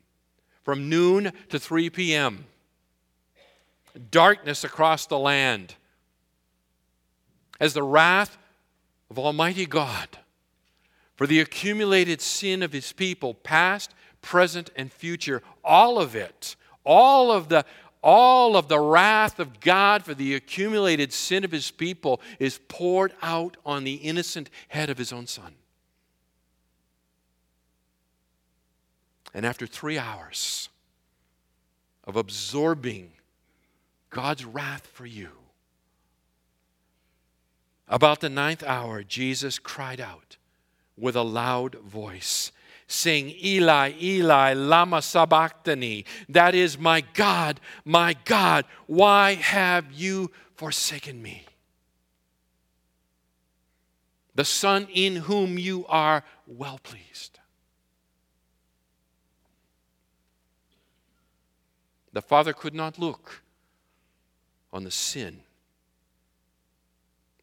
From 0.63 0.91
noon 0.91 1.33
to 1.49 1.59
3 1.59 1.89
p.m 1.89 2.45
darkness 4.11 4.65
across 4.65 5.07
the 5.07 5.19
land 5.19 5.75
as 7.61 7.75
the 7.75 7.83
wrath 7.83 8.39
of 9.11 9.19
Almighty 9.19 9.67
God 9.67 10.09
for 11.17 11.27
the 11.27 11.41
accumulated 11.41 12.21
sin 12.21 12.63
of 12.63 12.73
his 12.73 12.93
people, 12.93 13.35
past, 13.35 13.93
present, 14.23 14.71
and 14.77 14.93
future, 14.93 15.43
all 15.65 15.99
of 15.99 16.15
it, 16.15 16.55
all 16.85 17.33
of 17.33 17.49
the 17.49 17.65
all 18.01 18.57
of 18.57 18.69
the 18.69 18.79
wrath 18.79 19.41
of 19.41 19.59
God 19.59 20.05
for 20.05 20.15
the 20.15 20.37
accumulated 20.37 21.13
sin 21.13 21.45
of 21.45 21.51
his 21.51 21.73
people 21.73 22.21
is 22.39 22.61
poured 22.69 23.13
out 23.23 23.57
on 23.67 23.83
the 23.83 23.95
innocent 23.95 24.51
head 24.69 24.89
of 24.89 24.99
his 24.99 25.13
own 25.13 25.27
son. 25.27 25.57
And 29.35 29.45
after 29.45 29.67
three 29.67 29.99
hours 29.99 30.69
of 32.05 32.15
absorbing 32.15 33.11
God's 34.11 34.45
wrath 34.45 34.87
for 34.87 35.07
you. 35.07 35.31
About 37.89 38.21
the 38.21 38.29
ninth 38.29 38.63
hour, 38.63 39.03
Jesus 39.03 39.59
cried 39.59 40.01
out 40.01 40.37
with 40.97 41.17
a 41.17 41.23
loud 41.23 41.77
voice, 41.77 42.53
saying, 42.87 43.35
Eli, 43.43 43.93
Eli, 44.01 44.53
Lama 44.53 45.01
Sabachthani. 45.01 46.05
That 46.29 46.55
is, 46.55 46.79
my 46.79 47.03
God, 47.15 47.61
my 47.85 48.17
God, 48.25 48.65
why 48.87 49.35
have 49.35 49.93
you 49.93 50.31
forsaken 50.55 51.23
me? 51.23 51.47
The 54.35 54.45
Son 54.45 54.87
in 54.93 55.17
whom 55.17 55.59
you 55.59 55.87
are 55.89 56.25
well 56.47 56.79
pleased. 56.83 57.39
The 62.13 62.23
Father 62.23 62.53
could 62.53 62.75
not 62.75 62.99
look 62.99 63.43
on 64.73 64.85
the 64.85 64.91
sin 64.91 65.41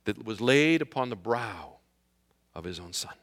that 0.06 0.24
was 0.24 0.40
laid 0.40 0.82
upon 0.82 1.10
the 1.10 1.16
brow 1.16 1.78
of 2.54 2.64
his 2.64 2.80
own 2.80 2.94
son. 2.94 3.14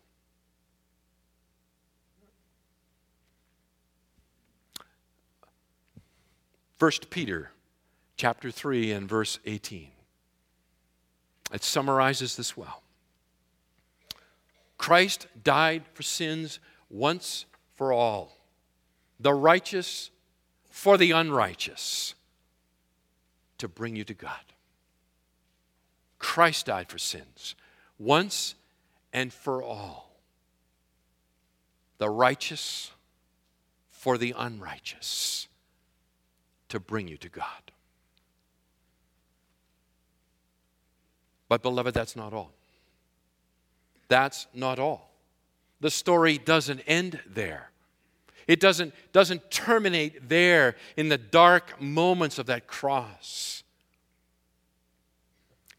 First 6.76 7.10
Peter 7.10 7.52
chapter 8.16 8.50
3 8.50 8.90
and 8.90 9.08
verse 9.08 9.38
18. 9.46 9.88
It 11.52 11.62
summarizes 11.62 12.36
this 12.36 12.56
well. 12.56 12.82
Christ 14.78 15.28
died 15.44 15.84
for 15.94 16.02
sins 16.02 16.58
once 16.90 17.46
for 17.76 17.92
all, 17.92 18.36
the 19.20 19.32
righteous 19.32 20.10
for 20.70 20.98
the 20.98 21.12
unrighteous 21.12 22.14
to 23.62 23.68
bring 23.68 23.94
you 23.94 24.02
to 24.02 24.12
God. 24.12 24.40
Christ 26.18 26.66
died 26.66 26.88
for 26.88 26.98
sins 26.98 27.54
once 27.96 28.56
and 29.12 29.32
for 29.32 29.62
all. 29.62 30.10
The 31.98 32.10
righteous 32.10 32.90
for 33.88 34.18
the 34.18 34.34
unrighteous 34.36 35.46
to 36.70 36.80
bring 36.80 37.06
you 37.06 37.16
to 37.18 37.28
God. 37.28 37.70
But, 41.48 41.62
beloved, 41.62 41.94
that's 41.94 42.16
not 42.16 42.32
all. 42.32 42.50
That's 44.08 44.48
not 44.52 44.80
all. 44.80 45.12
The 45.80 45.90
story 45.90 46.36
doesn't 46.36 46.80
end 46.80 47.20
there. 47.28 47.71
It 48.46 48.60
doesn't, 48.60 48.94
doesn't 49.12 49.50
terminate 49.50 50.28
there 50.28 50.76
in 50.96 51.08
the 51.08 51.18
dark 51.18 51.80
moments 51.80 52.38
of 52.38 52.46
that 52.46 52.66
cross. 52.66 53.62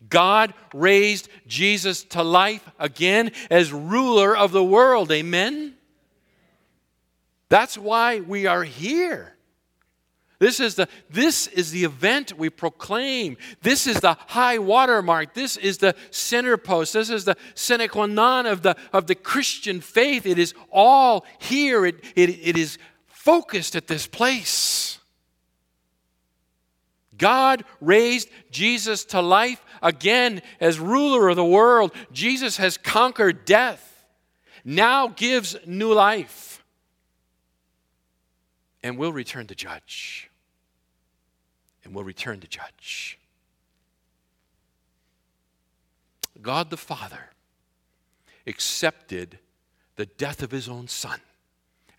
God 0.09 0.53
raised 0.73 1.29
Jesus 1.47 2.03
to 2.05 2.23
life 2.23 2.67
again 2.77 3.31
as 3.49 3.71
ruler 3.71 4.35
of 4.35 4.51
the 4.51 4.63
world. 4.63 5.11
Amen? 5.11 5.75
That's 7.49 7.77
why 7.77 8.19
we 8.19 8.45
are 8.45 8.63
here. 8.63 9.32
This 10.43 10.59
is 10.59 10.75
the, 10.75 10.89
this 11.09 11.47
is 11.47 11.71
the 11.71 11.85
event 11.85 12.37
we 12.37 12.49
proclaim. 12.49 13.37
This 13.61 13.87
is 13.87 14.01
the 14.01 14.17
high 14.27 14.57
watermark. 14.57 15.33
This 15.33 15.55
is 15.55 15.77
the 15.77 15.95
center 16.11 16.57
post. 16.57 16.91
This 16.91 17.09
is 17.09 17.23
the 17.23 17.37
sine 17.55 17.87
qua 17.87 18.07
non 18.07 18.45
of 18.45 18.61
the, 18.61 18.75
of 18.91 19.07
the 19.07 19.15
Christian 19.15 19.79
faith. 19.79 20.25
It 20.25 20.37
is 20.37 20.53
all 20.69 21.25
here. 21.39 21.85
It, 21.85 22.03
it, 22.17 22.29
it 22.29 22.57
is 22.57 22.77
focused 23.07 23.77
at 23.77 23.87
this 23.87 24.05
place. 24.05 24.99
God 27.17 27.63
raised 27.79 28.27
Jesus 28.51 29.05
to 29.05 29.21
life 29.21 29.63
again 29.81 30.41
as 30.59 30.77
ruler 30.77 31.29
of 31.29 31.37
the 31.37 31.45
world. 31.45 31.93
Jesus 32.11 32.57
has 32.57 32.77
conquered 32.77 33.45
death, 33.45 34.03
now 34.65 35.07
gives 35.07 35.55
new 35.65 35.93
life, 35.93 36.65
and 38.83 38.97
will 38.97 39.13
return 39.13 39.47
to 39.47 39.55
judge. 39.55 40.29
And 41.83 41.93
will 41.93 42.03
return 42.03 42.39
to 42.39 42.47
judge. 42.47 43.19
God 46.41 46.69
the 46.69 46.77
Father 46.77 47.29
accepted 48.47 49.39
the 49.95 50.05
death 50.05 50.41
of 50.41 50.51
his 50.51 50.67
own 50.67 50.87
Son 50.87 51.19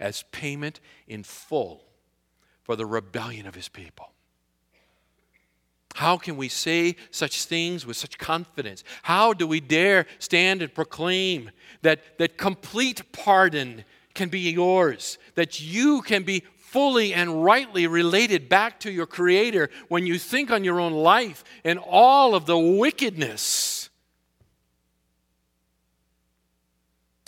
as 0.01 0.25
payment 0.33 0.81
in 1.07 1.23
full 1.23 1.85
for 2.63 2.77
the 2.77 2.87
rebellion 2.87 3.47
of 3.47 3.55
his 3.55 3.69
people. 3.69 4.11
How 5.95 6.17
can 6.17 6.37
we 6.37 6.49
say 6.49 6.97
such 7.13 7.45
things 7.45 7.87
with 7.87 7.97
such 7.97 8.19
confidence? 8.19 8.83
How 9.03 9.33
do 9.33 9.47
we 9.47 9.61
dare 9.61 10.07
stand 10.19 10.61
and 10.61 10.75
proclaim 10.75 11.51
that, 11.83 12.19
that 12.19 12.37
complete 12.37 13.13
pardon 13.13 13.85
can 14.13 14.29
be 14.29 14.41
yours, 14.41 15.19
that 15.37 15.61
you 15.61 16.03
can 16.03 16.25
be 16.25 16.43
fully 16.75 17.15
and 17.15 17.45
rightly 17.45 17.87
related 17.87 18.49
back 18.49 18.81
to 18.81 18.91
your 18.91 19.07
Creator 19.07 19.71
when 19.87 20.07
you 20.07 20.19
think 20.19 20.51
on 20.51 20.65
your 20.65 20.81
own 20.81 20.93
life 20.93 21.45
and 21.65 21.79
all 21.79 22.35
of 22.35 22.47
the 22.47 22.59
wickedness? 22.59 23.89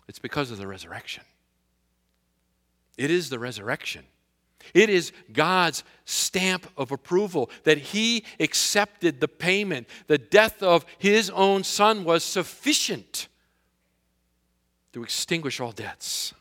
It's 0.09 0.18
because 0.18 0.51
of 0.51 0.59
the 0.59 0.66
resurrection. 0.66 1.22
It 2.99 3.11
is 3.11 3.30
the 3.30 3.38
resurrection 3.38 4.05
it 4.74 4.90
is 4.90 5.12
God's 5.32 5.84
stamp 6.05 6.66
of 6.76 6.92
approval 6.92 7.51
that 7.64 7.78
He 7.78 8.24
accepted 8.40 9.20
the 9.20 9.28
payment. 9.28 9.88
The 10.07 10.18
death 10.18 10.62
of 10.62 10.84
His 10.99 11.30
own 11.30 11.64
Son 11.64 12.05
was 12.05 12.24
sufficient 12.24 13.28
to 14.92 15.03
extinguish 15.03 15.61
all 15.61 15.72
debts. 15.72 16.34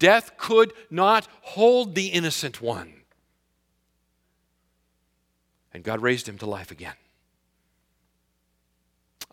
Death 0.00 0.36
could 0.36 0.72
not 0.90 1.28
hold 1.42 1.94
the 1.94 2.08
innocent 2.08 2.60
one. 2.60 2.92
And 5.72 5.84
God 5.84 6.02
raised 6.02 6.28
him 6.28 6.38
to 6.38 6.46
life 6.46 6.72
again. 6.72 6.94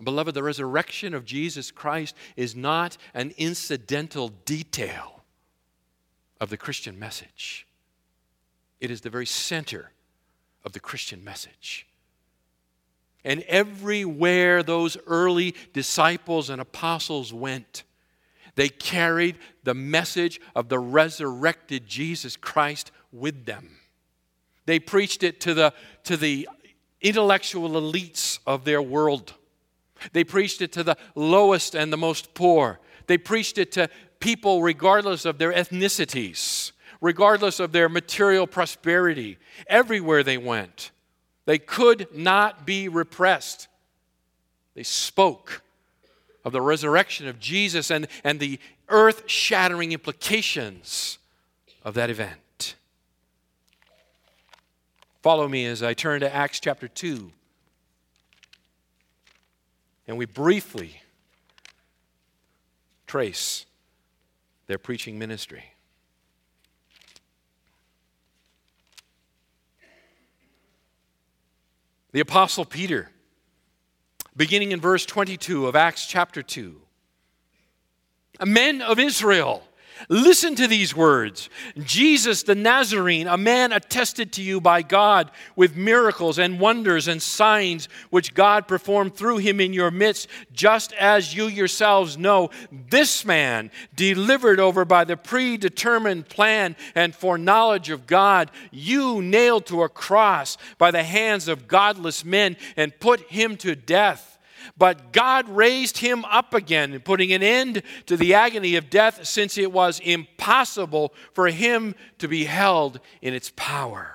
Beloved, 0.03 0.35
the 0.35 0.43
resurrection 0.43 1.15
of 1.15 1.25
Jesus 1.25 1.71
Christ 1.71 2.15
is 2.35 2.55
not 2.55 2.97
an 3.15 3.33
incidental 3.37 4.29
detail 4.45 5.23
of 6.39 6.51
the 6.51 6.57
Christian 6.57 6.99
message. 6.99 7.65
It 8.79 8.91
is 8.91 9.01
the 9.01 9.09
very 9.09 9.25
center 9.25 9.91
of 10.63 10.73
the 10.73 10.79
Christian 10.79 11.23
message. 11.23 11.87
And 13.23 13.41
everywhere 13.43 14.61
those 14.61 14.97
early 15.07 15.55
disciples 15.73 16.49
and 16.51 16.61
apostles 16.61 17.33
went, 17.33 17.83
they 18.57 18.69
carried 18.69 19.37
the 19.63 19.75
message 19.75 20.41
of 20.55 20.67
the 20.67 20.79
resurrected 20.79 21.85
Jesus 21.85 22.35
Christ 22.35 22.91
with 23.11 23.45
them. 23.45 23.77
They 24.65 24.79
preached 24.79 25.21
it 25.21 25.39
to 25.41 25.53
the, 25.53 25.73
to 26.05 26.17
the 26.17 26.49
intellectual 26.99 27.69
elites 27.69 28.39
of 28.47 28.65
their 28.65 28.81
world. 28.81 29.35
They 30.11 30.23
preached 30.23 30.63
it 30.63 30.71
to 30.73 30.83
the 30.83 30.97
lowest 31.13 31.75
and 31.75 31.93
the 31.93 31.97
most 31.97 32.33
poor. 32.33 32.79
They 33.05 33.19
preached 33.19 33.59
it 33.59 33.71
to 33.73 33.89
people, 34.19 34.63
regardless 34.63 35.25
of 35.25 35.37
their 35.37 35.53
ethnicities, 35.53 36.71
regardless 36.99 37.59
of 37.59 37.71
their 37.71 37.89
material 37.89 38.47
prosperity, 38.47 39.37
everywhere 39.67 40.23
they 40.23 40.39
went. 40.39 40.89
They 41.45 41.59
could 41.59 42.07
not 42.11 42.65
be 42.65 42.89
repressed. 42.89 43.67
They 44.73 44.83
spoke 44.83 45.61
of 46.47 46.53
the 46.53 46.61
resurrection 46.61 47.27
of 47.27 47.41
Jesus 47.41 47.91
and, 47.91 48.07
and 48.23 48.39
the 48.39 48.57
earth 48.87 49.23
shattering 49.29 49.91
implications 49.91 51.17
of 51.83 51.93
that 51.95 52.09
event. 52.09 52.75
Follow 55.21 55.49
me 55.49 55.65
as 55.65 55.83
I 55.83 55.93
turn 55.93 56.21
to 56.21 56.33
Acts 56.33 56.61
chapter 56.61 56.87
2. 56.87 57.33
And 60.07 60.17
we 60.17 60.25
briefly 60.25 61.01
trace 63.07 63.65
their 64.67 64.77
preaching 64.77 65.19
ministry. 65.19 65.65
The 72.13 72.21
Apostle 72.21 72.63
Peter, 72.63 73.09
beginning 74.37 74.71
in 74.71 74.79
verse 74.79 75.05
22 75.05 75.67
of 75.67 75.75
Acts 75.75 76.05
chapter 76.05 76.43
2, 76.43 76.79
men 78.45 78.83
of 78.83 78.99
Israel, 78.99 79.66
Listen 80.09 80.55
to 80.55 80.67
these 80.67 80.95
words 80.95 81.49
Jesus 81.83 82.43
the 82.43 82.55
Nazarene, 82.55 83.27
a 83.27 83.37
man 83.37 83.71
attested 83.71 84.31
to 84.33 84.41
you 84.41 84.61
by 84.61 84.81
God 84.81 85.31
with 85.55 85.75
miracles 85.75 86.39
and 86.39 86.59
wonders 86.59 87.07
and 87.07 87.21
signs 87.21 87.89
which 88.09 88.33
God 88.33 88.67
performed 88.67 89.15
through 89.15 89.37
him 89.37 89.59
in 89.59 89.73
your 89.73 89.91
midst, 89.91 90.27
just 90.53 90.93
as 90.93 91.35
you 91.35 91.47
yourselves 91.47 92.17
know. 92.17 92.49
This 92.89 93.25
man, 93.25 93.71
delivered 93.95 94.59
over 94.59 94.85
by 94.85 95.03
the 95.03 95.17
predetermined 95.17 96.29
plan 96.29 96.75
and 96.95 97.15
foreknowledge 97.15 97.89
of 97.89 98.07
God, 98.07 98.51
you 98.71 99.21
nailed 99.21 99.65
to 99.67 99.83
a 99.83 99.89
cross 99.89 100.57
by 100.77 100.91
the 100.91 101.03
hands 101.03 101.47
of 101.47 101.67
godless 101.67 102.23
men 102.23 102.57
and 102.75 102.99
put 102.99 103.21
him 103.21 103.57
to 103.57 103.75
death 103.75 104.36
but 104.77 105.13
God 105.13 105.47
raised 105.49 105.99
him 105.99 106.25
up 106.25 106.53
again, 106.53 106.99
putting 107.01 107.31
an 107.31 107.43
end 107.43 107.83
to 108.07 108.17
the 108.17 108.33
agony 108.33 108.75
of 108.75 108.89
death, 108.89 109.25
since 109.25 109.57
it 109.57 109.71
was 109.71 109.99
impossible 109.99 111.13
for 111.33 111.47
him 111.47 111.93
to 112.17 112.27
be 112.27 112.45
held 112.45 112.99
in 113.21 113.33
its 113.33 113.51
power. 113.55 114.13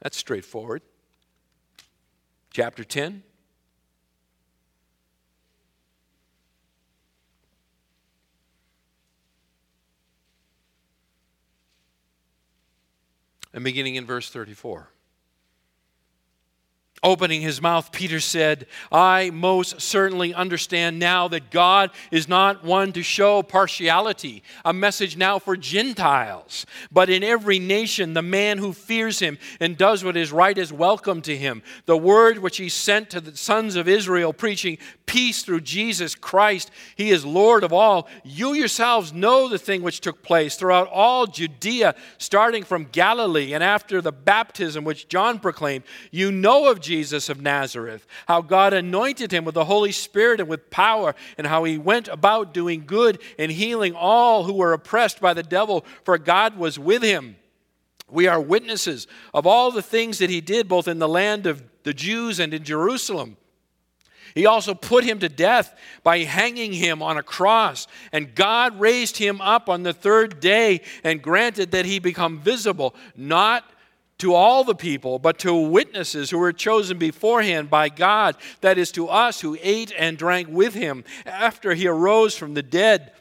That's 0.00 0.16
straightforward. 0.16 0.82
Chapter 2.50 2.84
10. 2.84 3.22
And 13.54 13.64
beginning 13.64 13.96
in 13.96 14.06
verse 14.06 14.30
34. 14.30 14.91
Opening 17.04 17.40
his 17.40 17.60
mouth, 17.60 17.90
Peter 17.90 18.20
said, 18.20 18.64
I 18.92 19.30
most 19.30 19.80
certainly 19.80 20.32
understand 20.32 21.00
now 21.00 21.26
that 21.26 21.50
God 21.50 21.90
is 22.12 22.28
not 22.28 22.62
one 22.62 22.92
to 22.92 23.02
show 23.02 23.42
partiality, 23.42 24.44
a 24.64 24.72
message 24.72 25.16
now 25.16 25.40
for 25.40 25.56
Gentiles, 25.56 26.64
but 26.92 27.10
in 27.10 27.24
every 27.24 27.58
nation, 27.58 28.14
the 28.14 28.22
man 28.22 28.58
who 28.58 28.72
fears 28.72 29.18
him 29.18 29.36
and 29.58 29.76
does 29.76 30.04
what 30.04 30.16
is 30.16 30.30
right 30.30 30.56
is 30.56 30.72
welcome 30.72 31.22
to 31.22 31.36
him. 31.36 31.64
The 31.86 31.96
word 31.96 32.38
which 32.38 32.58
he 32.58 32.68
sent 32.68 33.10
to 33.10 33.20
the 33.20 33.36
sons 33.36 33.74
of 33.74 33.88
Israel, 33.88 34.32
preaching 34.32 34.78
peace 35.04 35.42
through 35.42 35.62
Jesus 35.62 36.14
Christ, 36.14 36.70
he 36.94 37.10
is 37.10 37.24
Lord 37.24 37.64
of 37.64 37.72
all. 37.72 38.06
You 38.22 38.54
yourselves 38.54 39.12
know 39.12 39.48
the 39.48 39.58
thing 39.58 39.82
which 39.82 40.00
took 40.00 40.22
place 40.22 40.54
throughout 40.54 40.88
all 40.92 41.26
Judea, 41.26 41.96
starting 42.18 42.62
from 42.62 42.84
Galilee 42.84 43.54
and 43.54 43.64
after 43.64 44.00
the 44.00 44.12
baptism 44.12 44.84
which 44.84 45.08
John 45.08 45.40
proclaimed. 45.40 45.82
You 46.12 46.30
know 46.30 46.70
of 46.70 46.80
Jesus 46.80 46.91
Jesus 46.92 47.30
of 47.30 47.40
Nazareth, 47.40 48.06
how 48.28 48.42
God 48.42 48.74
anointed 48.74 49.32
him 49.32 49.46
with 49.46 49.54
the 49.54 49.64
Holy 49.64 49.92
Spirit 49.92 50.40
and 50.40 50.48
with 50.48 50.68
power, 50.68 51.14
and 51.38 51.46
how 51.46 51.64
he 51.64 51.78
went 51.78 52.06
about 52.06 52.52
doing 52.52 52.84
good 52.86 53.18
and 53.38 53.50
healing 53.50 53.94
all 53.94 54.44
who 54.44 54.52
were 54.52 54.74
oppressed 54.74 55.18
by 55.18 55.32
the 55.32 55.42
devil, 55.42 55.86
for 56.04 56.18
God 56.18 56.58
was 56.58 56.78
with 56.78 57.02
him. 57.02 57.36
We 58.10 58.26
are 58.26 58.38
witnesses 58.38 59.06
of 59.32 59.46
all 59.46 59.70
the 59.70 59.80
things 59.80 60.18
that 60.18 60.28
he 60.28 60.42
did, 60.42 60.68
both 60.68 60.86
in 60.86 60.98
the 60.98 61.08
land 61.08 61.46
of 61.46 61.62
the 61.82 61.94
Jews 61.94 62.38
and 62.38 62.52
in 62.52 62.62
Jerusalem. 62.62 63.38
He 64.34 64.44
also 64.44 64.74
put 64.74 65.04
him 65.04 65.18
to 65.20 65.30
death 65.30 65.74
by 66.02 66.18
hanging 66.18 66.74
him 66.74 67.02
on 67.02 67.16
a 67.16 67.22
cross. 67.22 67.86
And 68.12 68.34
God 68.34 68.78
raised 68.78 69.16
him 69.16 69.40
up 69.40 69.70
on 69.70 69.82
the 69.82 69.94
third 69.94 70.40
day 70.40 70.82
and 71.02 71.22
granted 71.22 71.70
that 71.70 71.86
he 71.86 71.98
become 71.98 72.38
visible, 72.38 72.94
not 73.16 73.64
to 74.18 74.34
all 74.34 74.62
the 74.62 74.74
people, 74.74 75.18
but 75.18 75.38
to 75.40 75.54
witnesses 75.54 76.30
who 76.30 76.38
were 76.38 76.52
chosen 76.52 76.98
beforehand 76.98 77.68
by 77.68 77.88
God, 77.88 78.36
that 78.60 78.78
is, 78.78 78.92
to 78.92 79.08
us 79.08 79.40
who 79.40 79.58
ate 79.60 79.92
and 79.98 80.16
drank 80.16 80.48
with 80.48 80.74
him 80.74 81.04
after 81.26 81.74
he 81.74 81.88
arose 81.88 82.36
from 82.36 82.54
the 82.54 82.62
dead. 82.62 83.12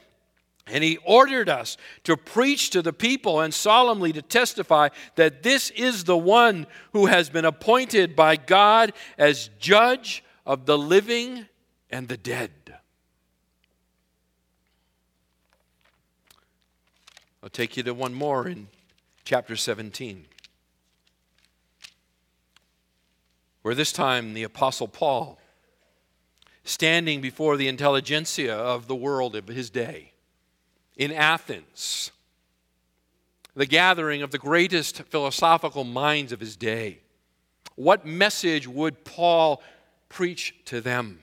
And 0.67 0.83
he 0.83 0.97
ordered 0.97 1.49
us 1.49 1.75
to 2.03 2.15
preach 2.15 2.69
to 2.69 2.81
the 2.81 2.93
people 2.93 3.41
and 3.41 3.53
solemnly 3.53 4.13
to 4.13 4.21
testify 4.21 4.89
that 5.15 5.43
this 5.43 5.71
is 5.71 6.03
the 6.03 6.17
one 6.17 6.67
who 6.93 7.07
has 7.07 7.29
been 7.29 7.45
appointed 7.45 8.15
by 8.15 8.35
God 8.35 8.93
as 9.17 9.49
judge 9.59 10.23
of 10.45 10.65
the 10.65 10.77
living 10.77 11.47
and 11.89 12.07
the 12.07 12.17
dead. 12.17 12.51
I'll 17.43 17.49
take 17.49 17.75
you 17.75 17.83
to 17.83 17.93
one 17.93 18.13
more 18.13 18.47
in 18.47 18.67
chapter 19.25 19.55
17. 19.55 20.25
Where 23.61 23.75
this 23.75 23.91
time 23.91 24.33
the 24.33 24.43
Apostle 24.43 24.87
Paul, 24.87 25.39
standing 26.63 27.21
before 27.21 27.57
the 27.57 27.67
intelligentsia 27.67 28.55
of 28.55 28.87
the 28.87 28.95
world 28.95 29.35
of 29.35 29.47
his 29.47 29.69
day 29.69 30.11
in 30.97 31.11
Athens, 31.11 32.11
the 33.55 33.65
gathering 33.65 34.21
of 34.21 34.31
the 34.31 34.37
greatest 34.37 35.03
philosophical 35.03 35.83
minds 35.83 36.31
of 36.31 36.39
his 36.39 36.55
day, 36.55 36.99
what 37.75 38.05
message 38.05 38.67
would 38.67 39.03
Paul 39.03 39.61
preach 40.09 40.55
to 40.65 40.81
them? 40.81 41.19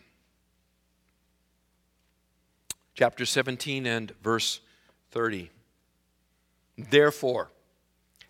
Chapter 2.95 3.25
17 3.25 3.87
and 3.87 4.13
verse 4.23 4.61
30. 5.13 5.51
Therefore, 6.77 7.51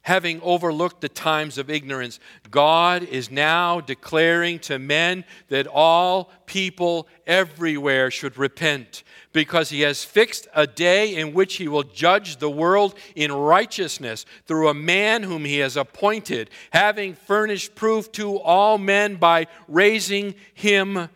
having 0.08 0.40
overlooked 0.40 1.02
the 1.02 1.08
times 1.08 1.58
of 1.58 1.68
ignorance, 1.68 2.18
God 2.50 3.02
is 3.02 3.30
now 3.30 3.78
declaring 3.78 4.58
to 4.60 4.78
men 4.78 5.22
that 5.48 5.66
all 5.66 6.30
people 6.46 7.06
everywhere 7.26 8.10
should 8.10 8.38
repent, 8.38 9.02
because 9.34 9.68
he 9.68 9.82
has 9.82 10.04
fixed 10.04 10.48
a 10.54 10.66
day 10.66 11.14
in 11.14 11.34
which 11.34 11.56
he 11.56 11.68
will 11.68 11.82
judge 11.82 12.38
the 12.38 12.48
world 12.48 12.94
in 13.16 13.30
righteousness 13.30 14.24
through 14.46 14.70
a 14.70 14.74
man 14.74 15.24
whom 15.24 15.44
he 15.44 15.58
has 15.58 15.76
appointed, 15.76 16.48
having 16.70 17.12
furnished 17.12 17.74
proof 17.74 18.10
to 18.10 18.38
all 18.38 18.78
men 18.78 19.16
by 19.16 19.46
raising 19.68 20.34
him 20.54 21.10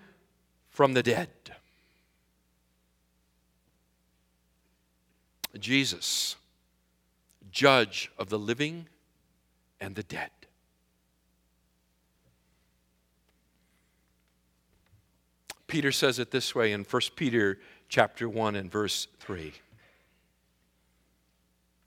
from 0.68 0.92
the 0.92 1.02
dead. 1.02 1.30
Jesus 5.58 6.36
judge 7.52 8.10
of 8.18 8.30
the 8.30 8.38
living 8.38 8.88
and 9.80 9.94
the 9.94 10.02
dead. 10.02 10.30
Peter 15.66 15.92
says 15.92 16.18
it 16.18 16.30
this 16.30 16.54
way 16.54 16.72
in 16.72 16.84
1 16.84 17.02
Peter 17.16 17.58
chapter 17.88 18.28
1 18.28 18.56
and 18.56 18.70
verse 18.70 19.08
3. 19.20 19.52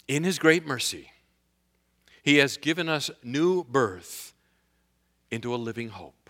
In 0.08 0.24
his 0.24 0.40
great 0.40 0.66
mercy, 0.66 1.12
he 2.24 2.38
has 2.38 2.58
given 2.58 2.90
us 2.90 3.12
new 3.24 3.64
birth 3.64 4.34
into 5.30 5.54
a 5.54 5.58
living 5.58 5.90
hope 5.90 6.30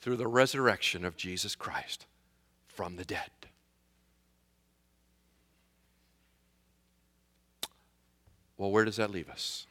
through 0.00 0.16
the 0.16 0.26
resurrection 0.26 1.04
of 1.04 1.16
Jesus 1.16 1.54
Christ 1.54 2.06
from 2.66 2.96
the 2.96 3.04
dead. 3.04 3.30
Well, 8.58 8.72
where 8.72 8.84
does 8.84 8.96
that 8.96 9.10
leave 9.10 9.30
us? 9.30 9.66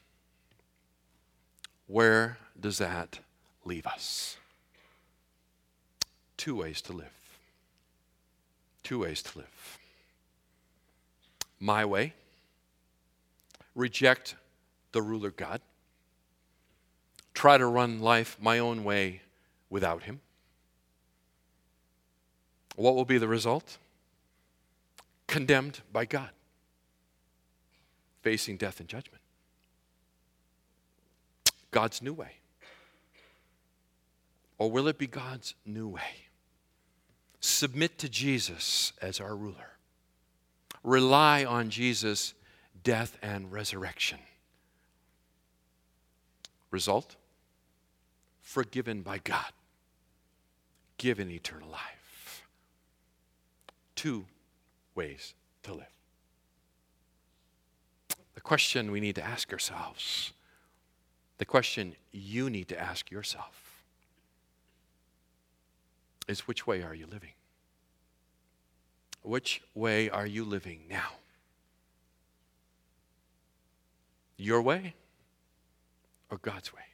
Where 1.88 2.38
does 2.59 2.77
that 2.77 3.19
leave 3.65 3.85
us? 3.85 4.38
Two 6.38 6.55
ways 6.55 6.81
to 6.83 6.93
live. 6.93 7.11
Two 8.83 8.99
ways 8.99 9.21
to 9.23 9.39
live. 9.39 9.77
My 11.59 11.83
way, 11.83 12.13
reject 13.75 14.35
the 14.93 15.01
ruler 15.01 15.31
God, 15.31 15.59
try 17.33 17.57
to 17.57 17.65
run 17.65 17.99
life 17.99 18.38
my 18.39 18.59
own 18.59 18.85
way 18.85 19.21
without 19.69 20.03
Him. 20.03 20.21
What 22.75 22.95
will 22.95 23.05
be 23.05 23.17
the 23.17 23.27
result? 23.27 23.77
Condemned 25.27 25.81
by 25.91 26.05
God 26.05 26.29
facing 28.28 28.57
death 28.57 28.82
and 28.82 28.89
judgment. 28.89 29.21
God's 31.71 32.01
new 32.01 32.11
way? 32.11 32.32
Or 34.57 34.69
will 34.69 34.89
it 34.89 34.97
be 34.97 35.07
God's 35.07 35.55
new 35.65 35.88
way? 35.88 36.28
Submit 37.39 37.97
to 37.99 38.09
Jesus 38.09 38.91
as 39.01 39.21
our 39.21 39.34
ruler. 39.34 39.78
Rely 40.84 41.45
on 41.45 41.69
Jesus' 41.69 42.34
death 42.84 43.17
and 43.21 43.49
resurrection. 43.49 44.19
Result? 46.69 47.15
Forgiven 48.41 49.03
by 49.03 49.19
God, 49.19 49.53
given 50.97 51.32
eternal 51.32 51.69
life. 51.69 52.45
Two 53.95 54.25
ways 54.95 55.34
to 55.63 55.73
live 55.73 55.96
question 58.47 58.93
we 58.93 59.01
need 59.01 59.15
to 59.15 59.21
ask 59.21 59.51
ourselves, 59.51 60.31
the 61.37 61.43
question 61.43 61.93
you 62.13 62.49
need 62.49 62.69
to 62.69 62.79
ask 62.79 63.11
yourself, 63.11 63.83
is 66.29 66.47
which 66.47 66.65
way 66.65 66.81
are 66.81 66.95
you 66.95 67.05
living? 67.07 67.33
Which 69.21 69.61
way 69.75 70.09
are 70.09 70.25
you 70.25 70.45
living 70.45 70.83
now? 70.89 71.09
Your 74.37 74.61
way 74.61 74.93
or 76.31 76.37
God's 76.37 76.73
way? 76.73 76.87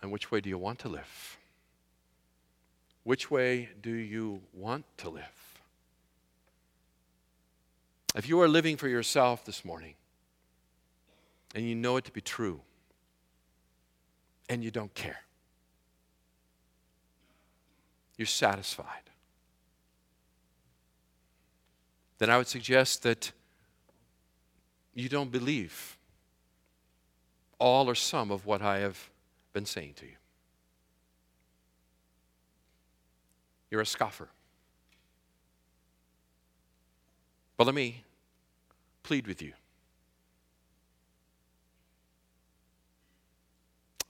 And 0.00 0.10
which 0.10 0.30
way 0.30 0.40
do 0.40 0.48
you 0.48 0.56
want 0.56 0.78
to 0.78 0.88
live? 0.88 1.36
Which 3.04 3.30
way 3.30 3.68
do 3.82 3.92
you 3.92 4.40
want 4.54 4.86
to 4.96 5.10
live? 5.10 5.47
If 8.18 8.28
you 8.28 8.40
are 8.40 8.48
living 8.48 8.76
for 8.76 8.88
yourself 8.88 9.44
this 9.44 9.64
morning 9.64 9.94
and 11.54 11.64
you 11.64 11.76
know 11.76 11.96
it 11.98 12.04
to 12.06 12.10
be 12.10 12.20
true 12.20 12.60
and 14.48 14.64
you 14.64 14.72
don't 14.72 14.92
care, 14.92 15.20
you're 18.16 18.26
satisfied, 18.26 19.08
then 22.18 22.28
I 22.28 22.38
would 22.38 22.48
suggest 22.48 23.04
that 23.04 23.30
you 24.96 25.08
don't 25.08 25.30
believe 25.30 25.96
all 27.60 27.88
or 27.88 27.94
some 27.94 28.32
of 28.32 28.46
what 28.46 28.62
I 28.62 28.78
have 28.78 29.10
been 29.52 29.64
saying 29.64 29.94
to 29.94 30.06
you. 30.06 30.16
You're 33.70 33.82
a 33.82 33.86
scoffer. 33.86 34.26
But 37.56 37.66
let 37.68 37.76
me 37.76 38.02
plead 39.08 39.26
with 39.26 39.40
you. 39.40 39.54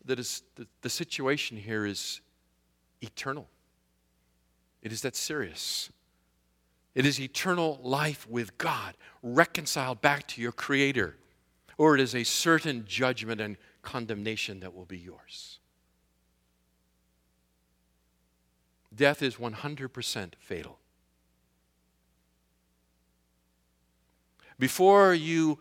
That 0.04 0.18
is, 0.18 0.42
the, 0.56 0.66
the 0.82 0.90
situation 0.90 1.56
here 1.56 1.86
is 1.86 2.20
eternal. 3.00 3.46
It 4.82 4.90
is 4.90 5.02
that 5.02 5.14
serious. 5.14 5.90
It 6.96 7.06
is 7.06 7.20
eternal 7.20 7.78
life 7.80 8.28
with 8.28 8.58
God, 8.58 8.96
reconciled 9.22 10.00
back 10.00 10.26
to 10.28 10.42
your 10.42 10.50
Creator, 10.50 11.14
or 11.76 11.94
it 11.94 12.00
is 12.00 12.16
a 12.16 12.24
certain 12.24 12.84
judgment 12.84 13.40
and 13.40 13.56
condemnation 13.82 14.58
that 14.60 14.74
will 14.74 14.84
be 14.84 14.98
yours. 14.98 15.60
Death 18.92 19.22
is 19.22 19.36
100% 19.36 20.32
fatal. 20.40 20.80
Before 24.58 25.14
you 25.14 25.58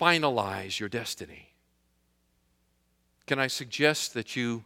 finalize 0.00 0.78
your 0.78 0.88
destiny, 0.88 1.50
can 3.26 3.38
I 3.38 3.46
suggest 3.46 4.14
that 4.14 4.34
you 4.34 4.64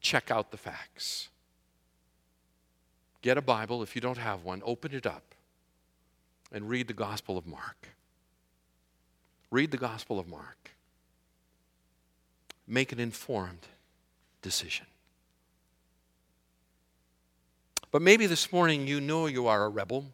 check 0.00 0.30
out 0.30 0.50
the 0.50 0.56
facts? 0.56 1.28
Get 3.22 3.38
a 3.38 3.42
Bible. 3.42 3.82
If 3.82 3.94
you 3.94 4.00
don't 4.00 4.18
have 4.18 4.44
one, 4.44 4.62
open 4.64 4.92
it 4.92 5.06
up 5.06 5.22
and 6.50 6.68
read 6.68 6.88
the 6.88 6.92
Gospel 6.92 7.38
of 7.38 7.46
Mark. 7.46 7.88
Read 9.50 9.70
the 9.70 9.76
Gospel 9.76 10.18
of 10.18 10.28
Mark. 10.28 10.72
Make 12.66 12.92
an 12.92 12.98
informed 13.00 13.66
decision. 14.42 14.86
But 17.90 18.02
maybe 18.02 18.26
this 18.26 18.52
morning 18.52 18.86
you 18.86 19.00
know 19.00 19.26
you 19.26 19.46
are 19.46 19.64
a 19.64 19.68
rebel 19.68 20.06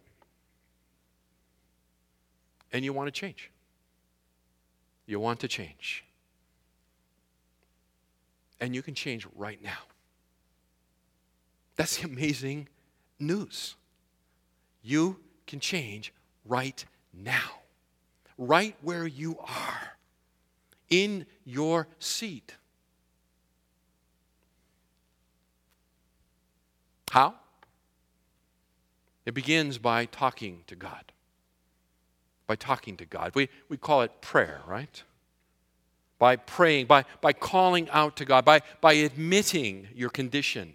and 2.72 2.84
you 2.84 2.92
want 2.92 3.06
to 3.06 3.12
change. 3.12 3.50
you 5.06 5.18
want 5.18 5.40
to 5.40 5.48
change. 5.48 6.04
And 8.60 8.74
you 8.74 8.82
can 8.82 8.94
change 8.94 9.26
right 9.34 9.62
now. 9.62 9.78
That's 11.76 11.98
the 11.98 12.08
amazing 12.08 12.68
news. 13.18 13.76
You 14.82 15.18
can 15.46 15.60
change 15.60 16.12
right 16.44 16.84
now, 17.14 17.62
right 18.36 18.76
where 18.82 19.06
you 19.06 19.38
are, 19.38 19.96
in 20.90 21.24
your 21.44 21.88
seat. 21.98 22.54
How? 27.10 27.34
It 29.24 29.34
begins 29.34 29.78
by 29.78 30.06
talking 30.06 30.64
to 30.66 30.76
God. 30.76 31.12
By 32.48 32.56
talking 32.56 32.96
to 32.96 33.04
God. 33.04 33.32
We, 33.36 33.48
we 33.68 33.76
call 33.76 34.02
it 34.02 34.20
prayer, 34.20 34.62
right? 34.66 35.02
By 36.18 36.34
praying, 36.34 36.86
by, 36.86 37.04
by 37.20 37.32
calling 37.32 37.88
out 37.90 38.16
to 38.16 38.24
God, 38.24 38.44
by, 38.44 38.62
by 38.80 38.94
admitting 38.94 39.86
your 39.94 40.10
condition. 40.10 40.74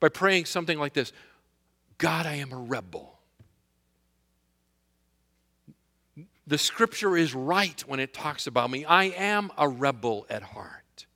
By 0.00 0.10
praying 0.10 0.44
something 0.44 0.78
like 0.78 0.92
this 0.92 1.12
God, 1.96 2.26
I 2.26 2.34
am 2.34 2.52
a 2.52 2.58
rebel. 2.58 3.14
The 6.46 6.58
scripture 6.58 7.16
is 7.16 7.34
right 7.34 7.80
when 7.86 8.00
it 8.00 8.12
talks 8.12 8.46
about 8.46 8.70
me. 8.70 8.84
I 8.84 9.04
am 9.04 9.50
a 9.56 9.66
rebel 9.68 10.26
at 10.28 10.42
heart. 10.42 11.06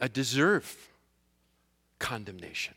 I 0.00 0.08
deserve 0.08 0.88
condemnation. 1.98 2.74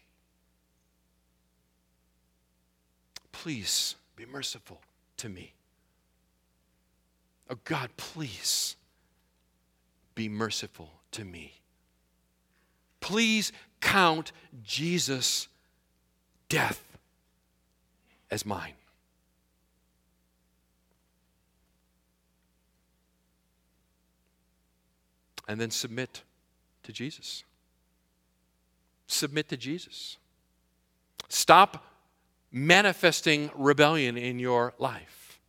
Please 3.44 3.96
be 4.16 4.26
merciful 4.26 4.82
to 5.18 5.30
me. 5.30 5.54
Oh 7.52 7.58
God, 7.66 7.92
please 7.96 8.76
be 10.16 10.28
merciful 10.28 10.90
to 11.12 11.24
me. 11.24 11.54
Please 13.00 13.52
count 13.80 14.32
Jesus' 14.64 15.50
death 16.50 16.98
as 18.32 18.44
mine. 18.44 18.74
And 25.48 25.62
then 25.62 25.70
submit 25.70 26.24
to 26.82 26.92
Jesus. 26.92 27.44
Submit 29.06 29.48
to 29.50 29.58
Jesus. 29.58 30.18
Stop 31.30 31.86
manifesting 32.52 33.50
rebellion 33.56 34.18
in 34.18 34.40
your 34.40 34.74
life. 34.80 35.40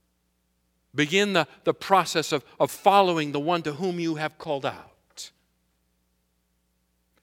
Begin 0.94 1.32
the, 1.32 1.46
the 1.64 1.74
process 1.74 2.32
of, 2.32 2.44
of 2.58 2.70
following 2.70 3.32
the 3.32 3.40
one 3.40 3.62
to 3.62 3.74
whom 3.74 4.00
you 4.00 4.16
have 4.16 4.38
called 4.38 4.66
out. 4.66 5.30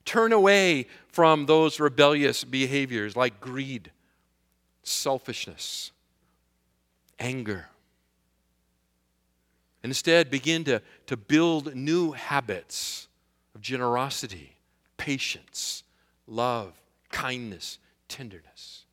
Turn 0.05 0.31
away 0.31 0.87
from 1.07 1.47
those 1.47 1.79
rebellious 1.79 2.43
behaviors 2.43 3.15
like 3.15 3.41
greed, 3.41 3.91
selfishness, 4.83 5.91
anger. 7.19 7.67
And 9.81 9.89
Instead, 9.89 10.29
begin 10.29 10.63
to, 10.65 10.81
to 11.07 11.17
build 11.17 11.75
new 11.75 12.11
habits 12.11 13.07
of 13.55 13.61
generosity, 13.61 14.55
patience, 14.97 15.83
love, 16.27 16.73
kindness, 17.11 17.79
tenderness. 18.07 18.85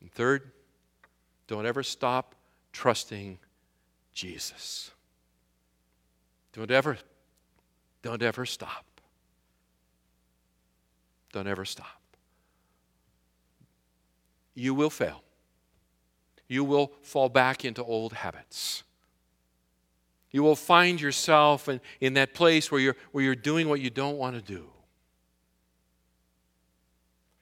And 0.00 0.07
third, 0.18 0.50
don't 1.46 1.64
ever 1.64 1.84
stop 1.84 2.34
trusting 2.72 3.38
Jesus. 4.12 4.90
Don't 6.52 6.72
ever, 6.72 6.98
don't 8.02 8.20
ever 8.20 8.44
stop. 8.44 8.84
Don't 11.32 11.46
ever 11.46 11.64
stop. 11.64 12.02
You 14.56 14.74
will 14.74 14.90
fail. 14.90 15.22
You 16.48 16.64
will 16.64 16.90
fall 17.02 17.28
back 17.28 17.64
into 17.64 17.84
old 17.84 18.12
habits. 18.12 18.82
You 20.32 20.42
will 20.42 20.56
find 20.56 21.00
yourself 21.00 21.68
in, 21.68 21.80
in 22.00 22.14
that 22.14 22.34
place 22.34 22.72
where 22.72 22.80
you're, 22.80 22.96
where 23.12 23.22
you're 23.22 23.36
doing 23.36 23.68
what 23.68 23.80
you 23.80 23.88
don't 23.88 24.18
want 24.18 24.34
to 24.34 24.42
do. 24.42 24.64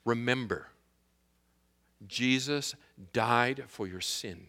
Remember, 0.04 0.68
Jesus 2.08 2.74
died 3.12 3.64
for 3.68 3.86
your 3.86 4.00
sin. 4.00 4.46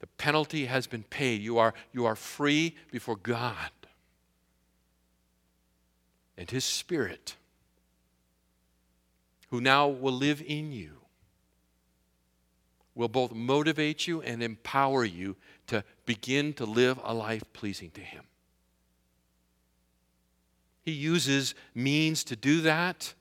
The 0.00 0.06
penalty 0.18 0.66
has 0.66 0.86
been 0.86 1.04
paid. 1.04 1.40
You 1.40 1.58
are, 1.58 1.74
you 1.92 2.04
are 2.06 2.16
free 2.16 2.76
before 2.90 3.16
God. 3.16 3.70
And 6.36 6.50
His 6.50 6.64
Spirit, 6.64 7.36
who 9.50 9.60
now 9.60 9.88
will 9.88 10.12
live 10.12 10.42
in 10.46 10.72
you, 10.72 10.92
will 12.94 13.08
both 13.08 13.32
motivate 13.32 14.06
you 14.06 14.22
and 14.22 14.42
empower 14.42 15.04
you 15.04 15.36
to 15.66 15.84
begin 16.04 16.52
to 16.54 16.64
live 16.64 16.98
a 17.04 17.14
life 17.14 17.44
pleasing 17.52 17.90
to 17.90 18.00
Him. 18.00 18.24
He 20.82 20.92
uses 20.92 21.54
means 21.74 22.22
to 22.24 22.36
do 22.36 22.60
that. 22.62 23.14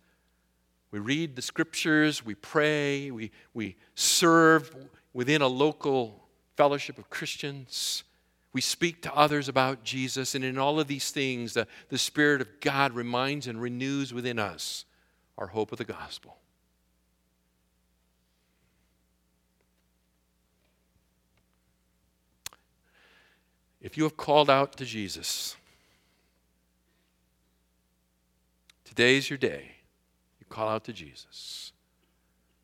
We 0.95 1.01
read 1.01 1.35
the 1.35 1.41
scriptures, 1.41 2.25
we 2.25 2.35
pray, 2.35 3.11
we, 3.11 3.31
we 3.53 3.75
serve 3.95 4.73
within 5.13 5.41
a 5.41 5.47
local 5.47 6.23
fellowship 6.55 6.97
of 6.97 7.09
Christians. 7.09 8.05
We 8.53 8.61
speak 8.61 9.01
to 9.01 9.13
others 9.13 9.49
about 9.49 9.83
Jesus, 9.83 10.35
and 10.35 10.45
in 10.45 10.57
all 10.57 10.79
of 10.79 10.87
these 10.87 11.11
things, 11.11 11.55
the, 11.55 11.67
the 11.89 11.97
Spirit 11.97 12.39
of 12.39 12.47
God 12.61 12.93
reminds 12.93 13.45
and 13.45 13.61
renews 13.61 14.13
within 14.13 14.39
us 14.39 14.85
our 15.37 15.47
hope 15.47 15.73
of 15.73 15.79
the 15.79 15.83
gospel. 15.83 16.37
If 23.81 23.97
you 23.97 24.03
have 24.03 24.15
called 24.15 24.49
out 24.49 24.77
to 24.77 24.85
Jesus, 24.85 25.57
today's 28.85 29.29
your 29.29 29.37
day. 29.37 29.74
Call 30.55 30.69
out 30.69 30.85
to 30.85 30.93
Jesus. 30.93 31.73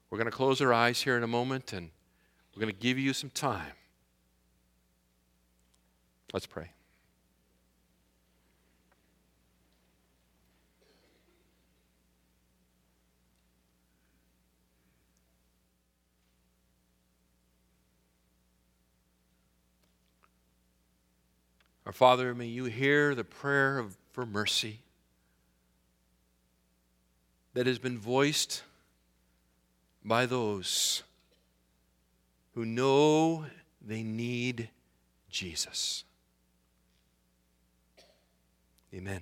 We're 0.10 0.18
going 0.18 0.32
to 0.32 0.32
close 0.32 0.62
our 0.62 0.72
eyes 0.72 1.02
here 1.02 1.18
in 1.18 1.24
a 1.24 1.28
moment 1.28 1.74
and 1.74 1.90
we're 2.56 2.62
going 2.62 2.74
to 2.74 2.80
give 2.80 2.98
you 2.98 3.12
some 3.12 3.30
time. 3.30 3.74
Let's 6.32 6.46
pray. 6.46 6.72
Our 21.86 21.92
Father, 21.92 22.34
may 22.34 22.46
you 22.46 22.64
hear 22.64 23.14
the 23.14 23.26
prayer 23.26 23.80
of, 23.80 23.98
for 24.14 24.26
mercy 24.26 24.80
that 27.54 27.68
has 27.68 27.80
been 27.80 27.98
voiced 27.98 28.64
by 30.04 30.26
those 30.26 31.04
who 32.56 32.66
know 32.66 33.46
they 33.82 34.04
need 34.04 34.70
Jesus. 35.30 36.04
Amen. 38.94 39.22